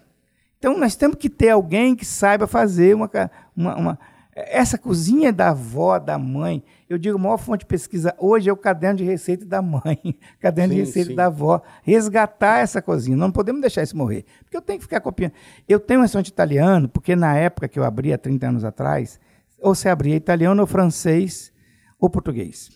[0.59, 3.09] Então nós temos que ter alguém que saiba fazer uma,
[3.55, 3.99] uma, uma
[4.35, 8.53] essa cozinha da avó, da mãe, eu digo, a maior fonte de pesquisa hoje é
[8.53, 11.15] o caderno de receita da mãe, caderno sim, de receita sim.
[11.15, 11.61] da avó.
[11.81, 14.25] Resgatar essa cozinha, não podemos deixar isso morrer.
[14.43, 15.33] Porque eu tenho que ficar copiando.
[15.67, 19.19] Eu tenho um restaurante italiano, porque na época que eu abri, há 30 anos atrás,
[19.59, 21.51] ou se abria italiano, ou francês,
[21.99, 22.69] ou português.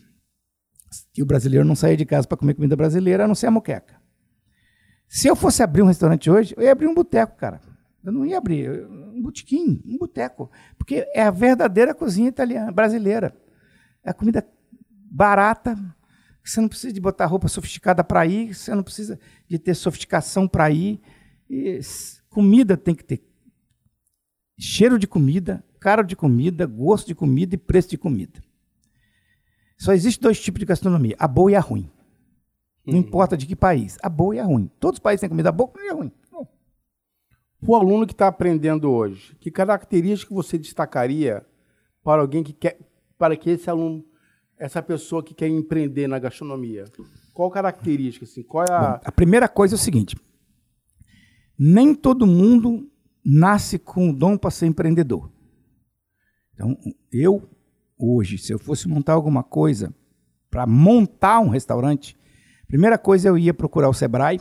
[1.16, 3.52] E o brasileiro não saía de casa para comer comida brasileira, a não ser a
[3.52, 3.96] moqueca.
[5.08, 7.62] Se eu fosse abrir um restaurante hoje, eu ia abrir um boteco, cara.
[8.04, 13.36] Eu não ia abrir um botequim, um boteco, porque é a verdadeira cozinha italiana, brasileira.
[14.08, 14.48] É a comida
[15.12, 15.78] barata,
[16.42, 20.48] você não precisa de botar roupa sofisticada para ir, você não precisa de ter sofisticação
[20.48, 21.02] para ir.
[21.50, 21.82] E
[22.30, 23.22] comida tem que ter
[24.58, 28.42] cheiro de comida, cara de comida, gosto de comida e preço de comida.
[29.78, 31.92] Só existe dois tipos de gastronomia, a boa e a ruim.
[32.86, 33.02] Não uhum.
[33.02, 34.72] importa de que país, a boa e a ruim.
[34.80, 36.12] Todos os países têm comida boa e a ruim.
[37.62, 41.46] O aluno que está aprendendo hoje, que característica você destacaria
[42.02, 42.80] para alguém que quer,
[43.18, 44.06] para que esse aluno,
[44.58, 46.86] essa pessoa que quer empreender na gastronomia?
[47.34, 48.44] Qual característica assim?
[48.44, 48.80] Qual é a...
[48.80, 50.16] Bom, a primeira coisa é o seguinte:
[51.58, 52.90] nem todo mundo
[53.24, 55.32] nasce com o dom para ser empreendedor.
[56.54, 56.78] Então,
[57.12, 57.50] eu
[57.98, 59.94] hoje, se eu fosse montar alguma coisa
[60.50, 62.18] para montar um restaurante,
[62.68, 64.40] primeira coisa eu ia procurar o Sebrae,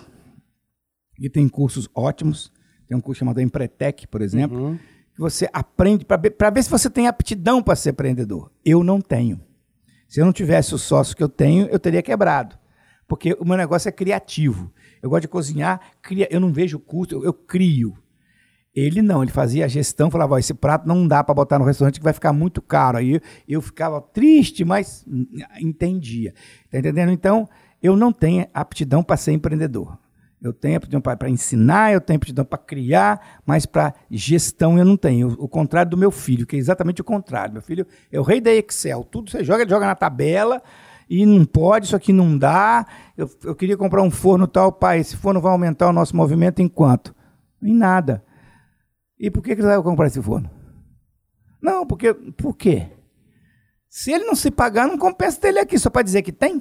[1.17, 2.53] que tem cursos ótimos
[2.87, 4.79] tem um curso chamado Empretec, por exemplo, uhum.
[5.17, 8.53] Que você aprende para ver se você tem aptidão para ser empreendedor.
[8.63, 9.41] Eu não tenho.
[10.07, 12.57] Se eu não tivesse o sócio que eu tenho, eu teria quebrado.
[13.09, 14.71] Porque o meu negócio é criativo.
[15.03, 17.97] Eu gosto de cozinhar, cria, eu não vejo custo, eu, eu crio.
[18.75, 21.99] Ele não, ele fazia a gestão, falava: esse prato não dá para botar no restaurante
[21.99, 22.99] que vai ficar muito caro.
[22.99, 25.03] Aí eu, eu ficava triste, mas
[25.59, 26.35] entendia.
[26.71, 27.11] Tá entendendo?
[27.11, 27.49] Então,
[27.83, 29.99] eu não tenho aptidão para ser empreendedor.
[30.41, 34.97] Eu tenho aptidão para ensinar, eu tenho aptidão para criar, mas para gestão eu não
[34.97, 35.29] tenho.
[35.29, 37.55] O, o, contrário do meu filho, que é exatamente o contrário.
[37.55, 39.03] Meu filho é o rei da Excel.
[39.05, 40.63] Tudo você joga, ele joga na tabela
[41.09, 42.87] e não pode, isso aqui não dá.
[43.17, 46.61] Eu, eu queria comprar um forno tal, pai, esse forno vai aumentar o nosso movimento
[46.61, 47.15] em quanto?
[47.63, 48.23] Em nada.
[49.19, 50.51] E por que, que você vai comprar esse forno?
[51.61, 52.13] Não, porque.
[52.13, 52.89] Por quê?
[53.89, 56.61] Se ele não se pagar, não compensa ter ele aqui, só para dizer que tem.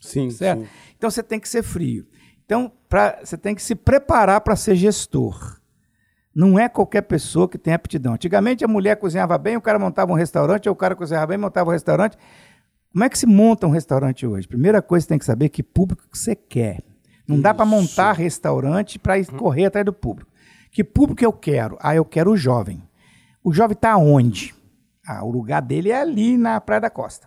[0.00, 0.62] Sim, certo?
[0.62, 0.68] sim.
[1.02, 2.06] Então você tem que ser frio.
[2.44, 5.60] Então pra, você tem que se preparar para ser gestor.
[6.32, 8.14] Não é qualquer pessoa que tem aptidão.
[8.14, 11.38] Antigamente a mulher cozinhava bem, o cara montava um restaurante, ou o cara cozinhava bem,
[11.38, 12.16] montava um restaurante.
[12.92, 14.46] Como é que se monta um restaurante hoje?
[14.46, 16.84] Primeira coisa, você tem que saber que público que você quer.
[17.26, 17.42] Não Isso.
[17.42, 20.30] dá para montar restaurante para ir correr atrás do público.
[20.70, 21.76] Que público eu quero?
[21.80, 22.80] Ah, eu quero o jovem.
[23.42, 24.54] O jovem está onde?
[25.04, 27.26] Ah, o lugar dele é ali na Praia da Costa.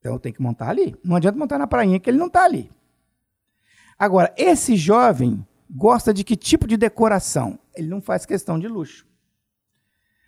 [0.00, 0.96] Então eu tenho que montar ali.
[1.04, 2.68] Não adianta montar na prainha que ele não está ali.
[3.98, 7.58] Agora, esse jovem gosta de que tipo de decoração?
[7.74, 9.06] Ele não faz questão de luxo.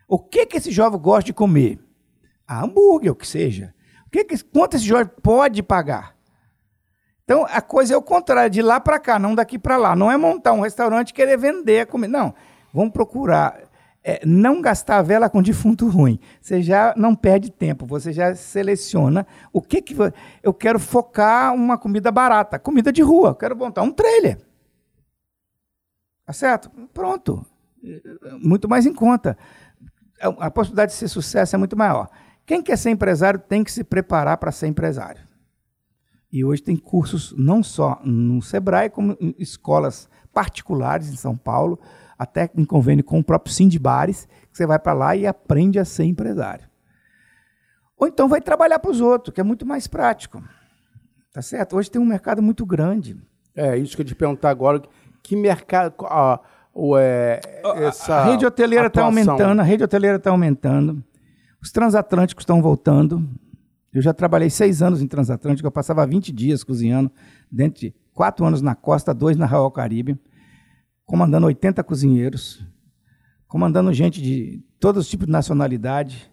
[0.07, 1.79] O que, que esse jovem gosta de comer?
[2.47, 3.75] Ah, hambúrguer, o que seja.
[4.07, 6.17] O que, que quanto esse jovem pode pagar?
[7.25, 9.95] Então, a coisa é o contrário, de lá para cá, não daqui para lá.
[9.95, 12.11] Não é montar um restaurante e querer vender a comida.
[12.11, 12.35] Não.
[12.73, 13.68] Vamos procurar
[14.09, 16.19] é, não gastar a vela com defunto ruim.
[16.41, 19.95] Você já não perde tempo, você já seleciona o que, que
[20.43, 24.39] eu quero focar uma comida barata, comida de rua, quero montar um trailer.
[26.25, 26.71] Tá certo?
[26.95, 27.45] Pronto.
[28.43, 29.37] Muito mais em conta.
[30.23, 32.09] A possibilidade de ser sucesso é muito maior.
[32.47, 35.23] Quem quer ser empresário tem que se preparar para ser empresário.
[36.33, 41.79] E hoje tem cursos não só no Sebrae, como em escolas particulares em São Paulo,
[42.19, 45.85] até em convênio com o próprio Sindibares, que você vai para lá e aprende a
[45.85, 46.67] ser empresário.
[47.97, 50.43] Ou então vai trabalhar para os outros, que é muito mais prático.
[51.33, 51.77] Tá certo?
[51.77, 53.17] Hoje tem um mercado muito grande.
[53.55, 54.83] É, isso que eu te perguntar agora,
[55.23, 55.95] que mercado...
[56.07, 56.41] Ah,
[57.77, 61.03] essa a rede hoteleira está aumentando, a rede hoteleira está aumentando.
[61.61, 63.29] Os transatlânticos estão voltando.
[63.93, 67.11] Eu já trabalhei seis anos em transatlântico, eu passava 20 dias cozinhando,
[67.51, 70.19] dentro de quatro anos na costa, dois na Royal Caribe,
[71.09, 72.63] comandando 80 cozinheiros,
[73.49, 76.31] comandando gente de todos os tipos de nacionalidade.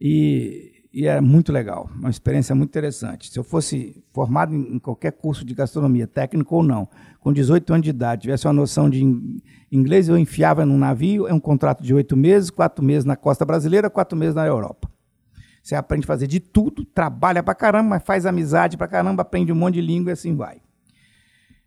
[0.00, 3.30] E e era muito legal, uma experiência muito interessante.
[3.30, 6.88] Se eu fosse formado em, qualquer curso de gastronomia, técnico ou não,
[7.20, 9.04] com 18 anos de idade, tivesse uma noção de
[9.70, 13.44] inglês, eu enfiava num navio, é um contrato de oito meses, quatro meses na costa
[13.44, 14.90] brasileira, quatro meses na Europa.
[15.62, 19.52] Você aprende a fazer de tudo, trabalha pra caramba, mas faz amizade pra caramba, aprende
[19.52, 20.62] um monte de língua e assim vai.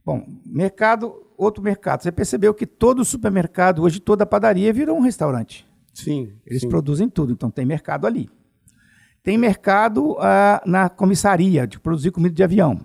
[0.09, 2.01] Bom, mercado, outro mercado.
[2.01, 5.67] Você percebeu que todo supermercado, hoje toda padaria virou um restaurante.
[5.93, 6.33] Sim.
[6.47, 6.67] Eles sim.
[6.67, 8.27] produzem tudo, então tem mercado ali.
[9.21, 10.17] Tem mercado uh,
[10.65, 12.79] na comissaria de produzir comida de avião.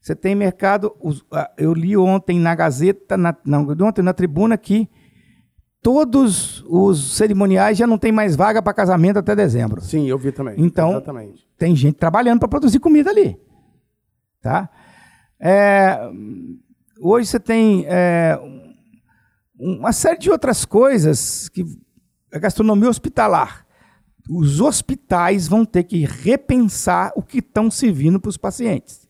[0.00, 0.96] Você tem mercado.
[1.02, 1.20] Uh,
[1.58, 4.88] eu li ontem na Gazeta, na, não, ontem na tribuna, que
[5.82, 9.82] todos os cerimoniais já não tem mais vaga para casamento até dezembro.
[9.82, 10.54] Sim, eu vi também.
[10.56, 11.46] Então, Exatamente.
[11.58, 13.38] tem gente trabalhando para produzir comida ali.
[14.40, 14.70] Tá?
[15.38, 15.98] É,
[17.00, 18.38] hoje você tem é,
[19.58, 21.64] uma série de outras coisas que
[22.32, 23.66] a gastronomia hospitalar
[24.28, 29.08] os hospitais vão ter que repensar o que estão servindo para os pacientes.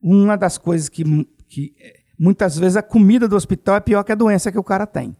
[0.00, 1.04] Uma das coisas que,
[1.48, 1.74] que
[2.18, 5.16] muitas vezes a comida do hospital é pior que a doença que o cara tem.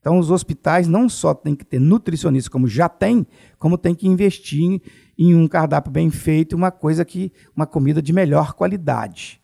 [0.00, 3.26] Então, os hospitais não só têm que ter nutricionistas, como já tem,
[3.58, 4.80] como tem que investir em,
[5.18, 9.40] em um cardápio bem feito, uma coisa que, uma comida de melhor qualidade.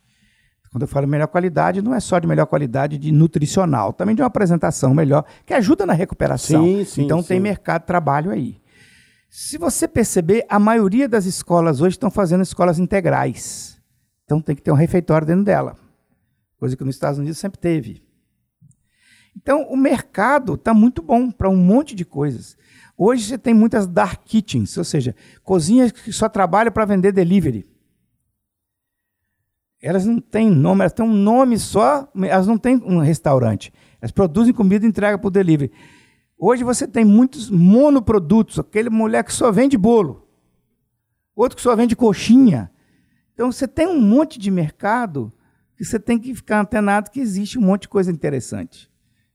[0.70, 4.22] Quando eu falo melhor qualidade, não é só de melhor qualidade de nutricional, também de
[4.22, 6.64] uma apresentação melhor, que ajuda na recuperação.
[6.64, 7.28] Sim, sim, então sim.
[7.28, 8.60] tem mercado de trabalho aí.
[9.28, 13.80] Se você perceber, a maioria das escolas hoje estão fazendo escolas integrais.
[14.24, 15.76] Então tem que ter um refeitório dentro dela.
[16.58, 18.02] Coisa que nos Estados Unidos sempre teve.
[19.36, 22.56] Então o mercado está muito bom para um monte de coisas.
[22.96, 27.66] Hoje você tem muitas dark kitchens, ou seja, cozinhas que só trabalham para vender delivery.
[29.82, 33.72] Elas não têm nome, elas têm um nome só, elas não têm um restaurante.
[34.00, 35.72] Elas produzem comida e entregam por delivery.
[36.38, 40.26] Hoje você tem muitos monoprodutos, aquele mulher que só vende bolo,
[41.34, 42.70] outro que só vende coxinha.
[43.34, 45.32] Então você tem um monte de mercado
[45.76, 48.90] que você tem que ficar antenado que existe um monte de coisa interessante.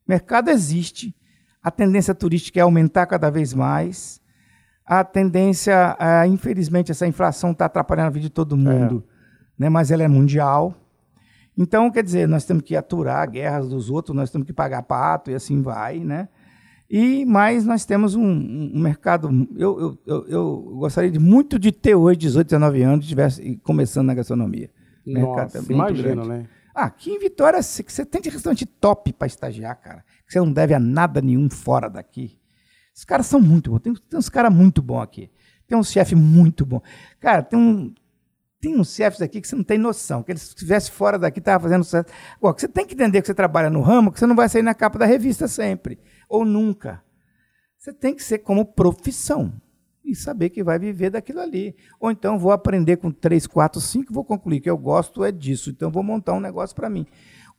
[0.07, 1.15] Mercado existe,
[1.61, 4.21] a tendência turística é aumentar cada vez mais.
[4.85, 9.03] A tendência, é, infelizmente, essa inflação está atrapalhando a vida de todo mundo,
[9.59, 9.63] é.
[9.63, 9.69] né?
[9.69, 10.73] mas ela é mundial.
[11.57, 15.29] Então, quer dizer, nós temos que aturar guerras dos outros, nós temos que pagar pato
[15.29, 16.29] e assim vai, né?
[16.89, 19.29] E mais nós temos um, um mercado.
[19.55, 24.07] Eu, eu, eu, eu, gostaria de muito de ter hoje 18, 19 anos, estivesse começando
[24.07, 24.71] na gastronomia.
[25.05, 26.45] Nossa, é imagina, né?
[26.79, 30.01] Ah, aqui em Vitória você tem de restaurante top para estagiar, cara.
[30.25, 32.39] Você não deve a nada nenhum fora daqui.
[32.95, 33.81] Os caras são muito bons.
[33.81, 35.29] Tem, tem uns caras muito bons aqui.
[35.67, 36.81] Tem um chefe muito bom.
[37.19, 37.93] Cara, tem um.
[38.61, 41.61] Tem uns chefes aqui que você não tem noção, que eles estivesse fora daqui, estava
[41.61, 42.07] fazendo sucesso.
[42.41, 44.73] Você tem que entender que você trabalha no ramo, que você não vai sair na
[44.73, 45.99] capa da revista sempre
[46.29, 47.03] ou nunca.
[47.77, 49.53] Você tem que ser como profissão
[50.11, 51.75] e saber que vai viver daquilo ali.
[51.99, 55.69] Ou então vou aprender com três, quatro, cinco, vou concluir que eu gosto é disso,
[55.69, 57.05] então vou montar um negócio para mim.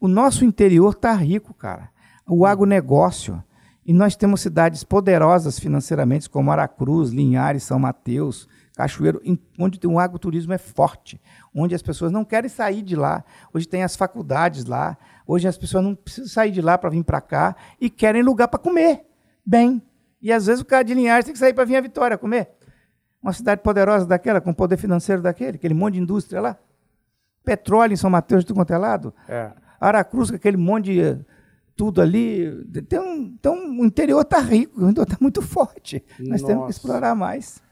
[0.01, 1.91] O nosso interior está rico, cara.
[2.27, 3.43] O agronegócio.
[3.85, 9.21] E nós temos cidades poderosas financeiramente, como Aracruz, Linhares, São Mateus, Cachoeiro,
[9.59, 11.21] onde o agroturismo é forte,
[11.55, 13.25] onde as pessoas não querem sair de lá.
[13.53, 14.97] Hoje tem as faculdades lá,
[15.31, 18.49] Hoje as pessoas não precisam sair de lá para vir para cá e querem lugar
[18.49, 19.05] para comer
[19.47, 19.81] bem.
[20.21, 22.51] E às vezes o cara de Linhares tem que sair para vir a Vitória comer.
[23.23, 26.59] Uma cidade poderosa daquela, com poder financeiro daquele, aquele monte de indústria lá.
[27.45, 29.15] Petróleo em São Mateus, de tudo quanto é lado.
[29.29, 29.53] É.
[29.81, 31.19] Aracruz, com aquele monte de eh,
[31.75, 32.65] tudo ali.
[32.89, 36.05] Tem um, então o interior está rico, o interior está muito forte.
[36.19, 36.47] Nós Nossa.
[36.47, 37.63] temos que explorar mais.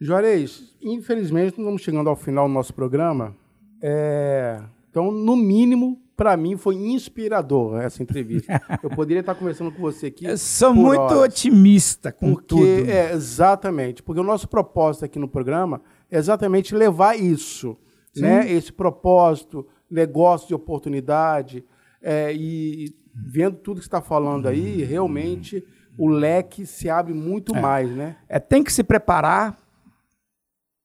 [0.00, 3.34] Juarez, infelizmente, estamos chegando ao final do nosso programa.
[3.82, 4.60] É,
[4.90, 8.60] então, no mínimo, para mim foi inspirador essa entrevista.
[8.82, 10.24] Eu poderia estar conversando com você aqui.
[10.26, 12.90] Eu sou muito horas, otimista com porque, tudo.
[12.90, 17.76] É, exatamente, porque o nosso propósito aqui no programa é exatamente levar isso,
[18.12, 18.22] Sim.
[18.22, 18.50] né?
[18.50, 21.64] Esse propósito, negócio de oportunidade
[22.02, 25.64] é, e vendo tudo que está falando aí, realmente
[25.96, 27.60] o leque se abre muito é.
[27.60, 28.16] mais, né?
[28.28, 29.56] É, tem que se preparar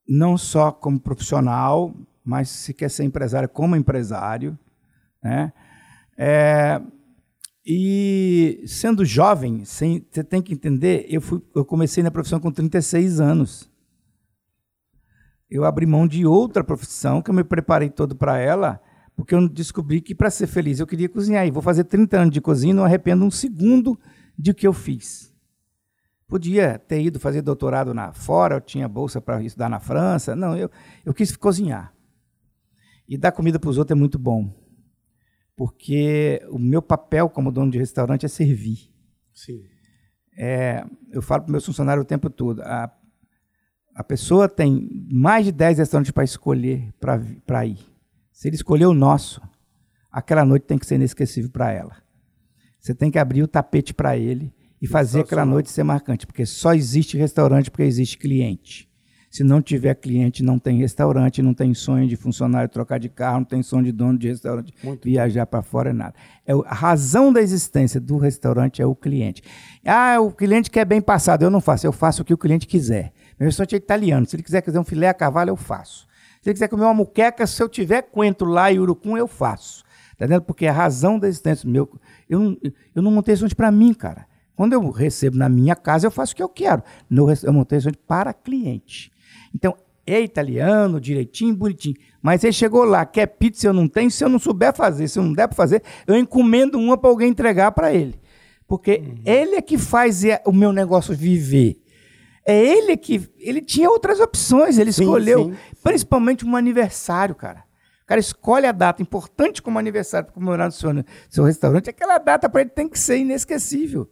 [0.08, 4.58] não só como profissional, mas se quer ser empresário como empresário
[5.24, 5.54] né?
[6.18, 6.82] É,
[7.66, 12.52] e sendo jovem, sem, você tem que entender, eu, fui, eu comecei na profissão com
[12.52, 13.70] 36 anos.
[15.50, 18.82] Eu abri mão de outra profissão, que eu me preparei todo para ela,
[19.16, 21.46] porque eu descobri que para ser feliz eu queria cozinhar.
[21.46, 24.00] E vou fazer 30 anos de cozinha e não arrependo um segundo
[24.38, 25.34] de que eu fiz.
[26.28, 30.36] Podia ter ido fazer doutorado na fora, eu tinha bolsa para estudar na França.
[30.36, 30.70] Não, eu,
[31.04, 31.94] eu quis cozinhar.
[33.08, 34.69] E dar comida para os outros é muito bom.
[35.60, 38.89] Porque o meu papel como dono de restaurante é servir.
[39.34, 39.62] Sim.
[40.38, 42.62] É, eu falo para meus funcionários o tempo todo.
[42.62, 42.89] A,
[43.93, 46.93] a pessoa tem mais de 10 restaurantes para escolher
[47.45, 47.78] para ir.
[48.32, 49.41] Se ele escolher o nosso,
[50.10, 51.97] aquela noite tem que ser inesquecível para ela.
[52.80, 56.45] Você tem que abrir o tapete para ele e fazer aquela noite ser marcante, porque
[56.45, 58.89] só existe restaurante porque existe cliente.
[59.30, 63.40] Se não tiver cliente, não tem restaurante, não tem sonho de funcionário trocar de carro,
[63.40, 66.16] não tem sonho de dono de restaurante Muito viajar para fora, nada.
[66.48, 69.44] É a razão da existência do restaurante é o cliente.
[69.86, 72.66] Ah, o cliente quer bem passado, eu não faço, eu faço o que o cliente
[72.66, 73.14] quiser.
[73.40, 76.08] Meu restaurante é italiano, se ele quiser fazer um filé a cavalo, eu faço.
[76.42, 79.84] Se ele quiser comer uma muqueca, se eu tiver coentro lá e urucum, eu faço.
[80.18, 80.42] Tá entendendo?
[80.42, 81.90] Porque a razão da existência meu.
[82.28, 82.58] Eu não,
[82.96, 84.26] eu não montei restaurante para mim, cara.
[84.56, 86.84] Quando eu recebo na minha casa, eu faço o que eu quero.
[87.10, 89.12] No, eu montei restaurante para cliente.
[89.54, 89.76] Então,
[90.06, 91.96] é italiano, direitinho, bonitinho.
[92.22, 94.10] Mas ele chegou lá, quer pizza, eu não tenho.
[94.10, 97.10] Se eu não souber fazer, se eu não der para fazer, eu encomendo uma para
[97.10, 98.20] alguém entregar para ele.
[98.68, 99.16] Porque uhum.
[99.26, 101.82] ele é que faz o meu negócio viver.
[102.46, 103.30] É ele que.
[103.38, 105.46] Ele tinha outras opções, ele sim, escolheu.
[105.46, 105.58] Sim.
[105.84, 107.64] Principalmente um aniversário, cara.
[108.04, 110.90] O cara escolhe a data importante como aniversário para comemorar no seu,
[111.30, 111.90] seu restaurante.
[111.90, 114.10] Aquela data para ele tem que ser inesquecível.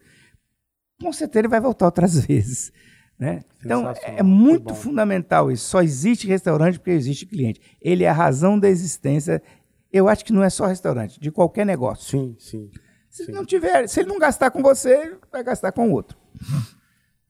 [1.01, 2.71] Com certeza ele vai voltar outras vezes.
[3.19, 3.41] Né?
[3.65, 5.67] Então, é muito fundamental isso.
[5.67, 7.59] Só existe restaurante porque existe cliente.
[7.81, 9.41] Ele é a razão da existência.
[9.91, 12.09] Eu acho que não é só restaurante, de qualquer negócio.
[12.09, 12.69] Sim, sim.
[13.09, 13.31] Se sim.
[13.31, 16.17] não tiver, se ele não gastar com você, vai gastar com outro.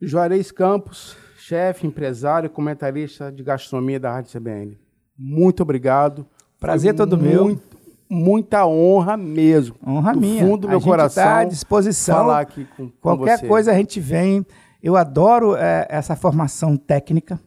[0.02, 4.78] Juarez Campos, chefe, empresário, comentarista de gastronomia da Rádio CBN.
[5.18, 6.28] Muito obrigado.
[6.60, 7.62] Prazer Foi todo muito, meu.
[8.10, 9.76] Muita honra mesmo.
[9.86, 10.44] Honra do minha.
[10.44, 11.24] fundo do meu a coração.
[11.24, 12.16] Está à disposição.
[12.18, 13.48] Falar aqui com, com Qualquer você.
[13.48, 14.46] coisa a gente vem.
[14.82, 17.40] Eu adoro é, essa formação técnica,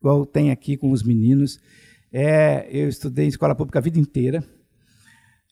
[0.00, 1.58] igual tem aqui com os meninos.
[2.12, 4.44] É, eu estudei em escola pública a vida inteira.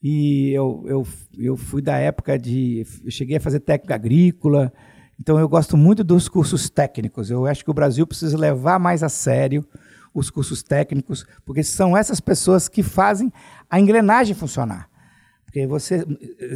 [0.02, 1.06] E eu, eu,
[1.38, 2.86] eu fui da época de.
[3.02, 4.72] Eu cheguei a fazer técnica agrícola.
[5.18, 7.30] Então eu gosto muito dos cursos técnicos.
[7.30, 9.66] Eu acho que o Brasil precisa levar mais a sério
[10.12, 13.32] os cursos técnicos, porque são essas pessoas que fazem
[13.68, 14.88] a engrenagem funcionar.
[15.54, 16.04] Porque você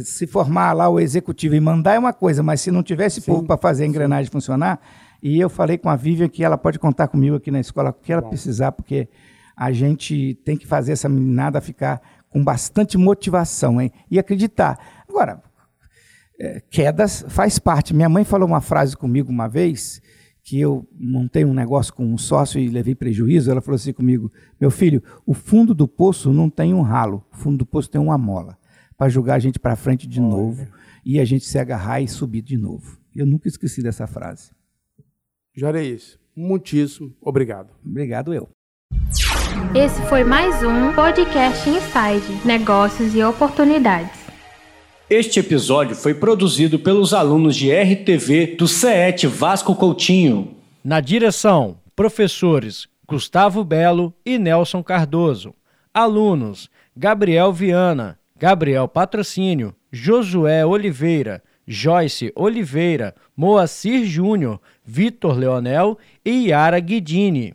[0.03, 3.47] se formar lá o executivo e mandar é uma coisa, mas se não tivesse povo
[3.47, 4.31] para fazer a engrenagem sim.
[4.31, 4.77] funcionar,
[5.23, 7.93] e eu falei com a Vivian que ela pode contar comigo aqui na escola o
[7.93, 8.27] que ela Bom.
[8.27, 9.07] precisar, porque
[9.55, 13.89] a gente tem que fazer essa meninada ficar com bastante motivação hein?
[14.11, 14.77] e acreditar.
[15.07, 15.41] Agora,
[16.37, 17.93] é, quedas faz parte.
[17.93, 20.01] Minha mãe falou uma frase comigo uma vez
[20.43, 23.49] que eu montei um negócio com um sócio e levei prejuízo.
[23.49, 24.29] Ela falou assim comigo:
[24.59, 28.01] Meu filho, o fundo do poço não tem um ralo, o fundo do poço tem
[28.01, 28.58] uma mola
[28.99, 30.29] para jogar a gente para frente de Olha.
[30.29, 30.67] novo
[31.05, 32.99] e a gente se agarrar e subir de novo.
[33.15, 34.51] Eu nunca esqueci dessa frase.
[35.55, 37.69] Juarez, muitíssimo obrigado.
[37.83, 38.49] Obrigado eu.
[39.73, 44.19] Esse foi mais um Podcast Inside Negócios e Oportunidades.
[45.09, 50.57] Este episódio foi produzido pelos alunos de RTV do CET Vasco Coutinho.
[50.83, 55.55] Na direção, professores Gustavo Belo e Nelson Cardoso.
[55.93, 66.79] Alunos: Gabriel Viana, Gabriel Patrocínio, Josué Oliveira, Joyce Oliveira, Moacir Júnior, Vitor Leonel e Yara
[66.79, 67.53] Guidini.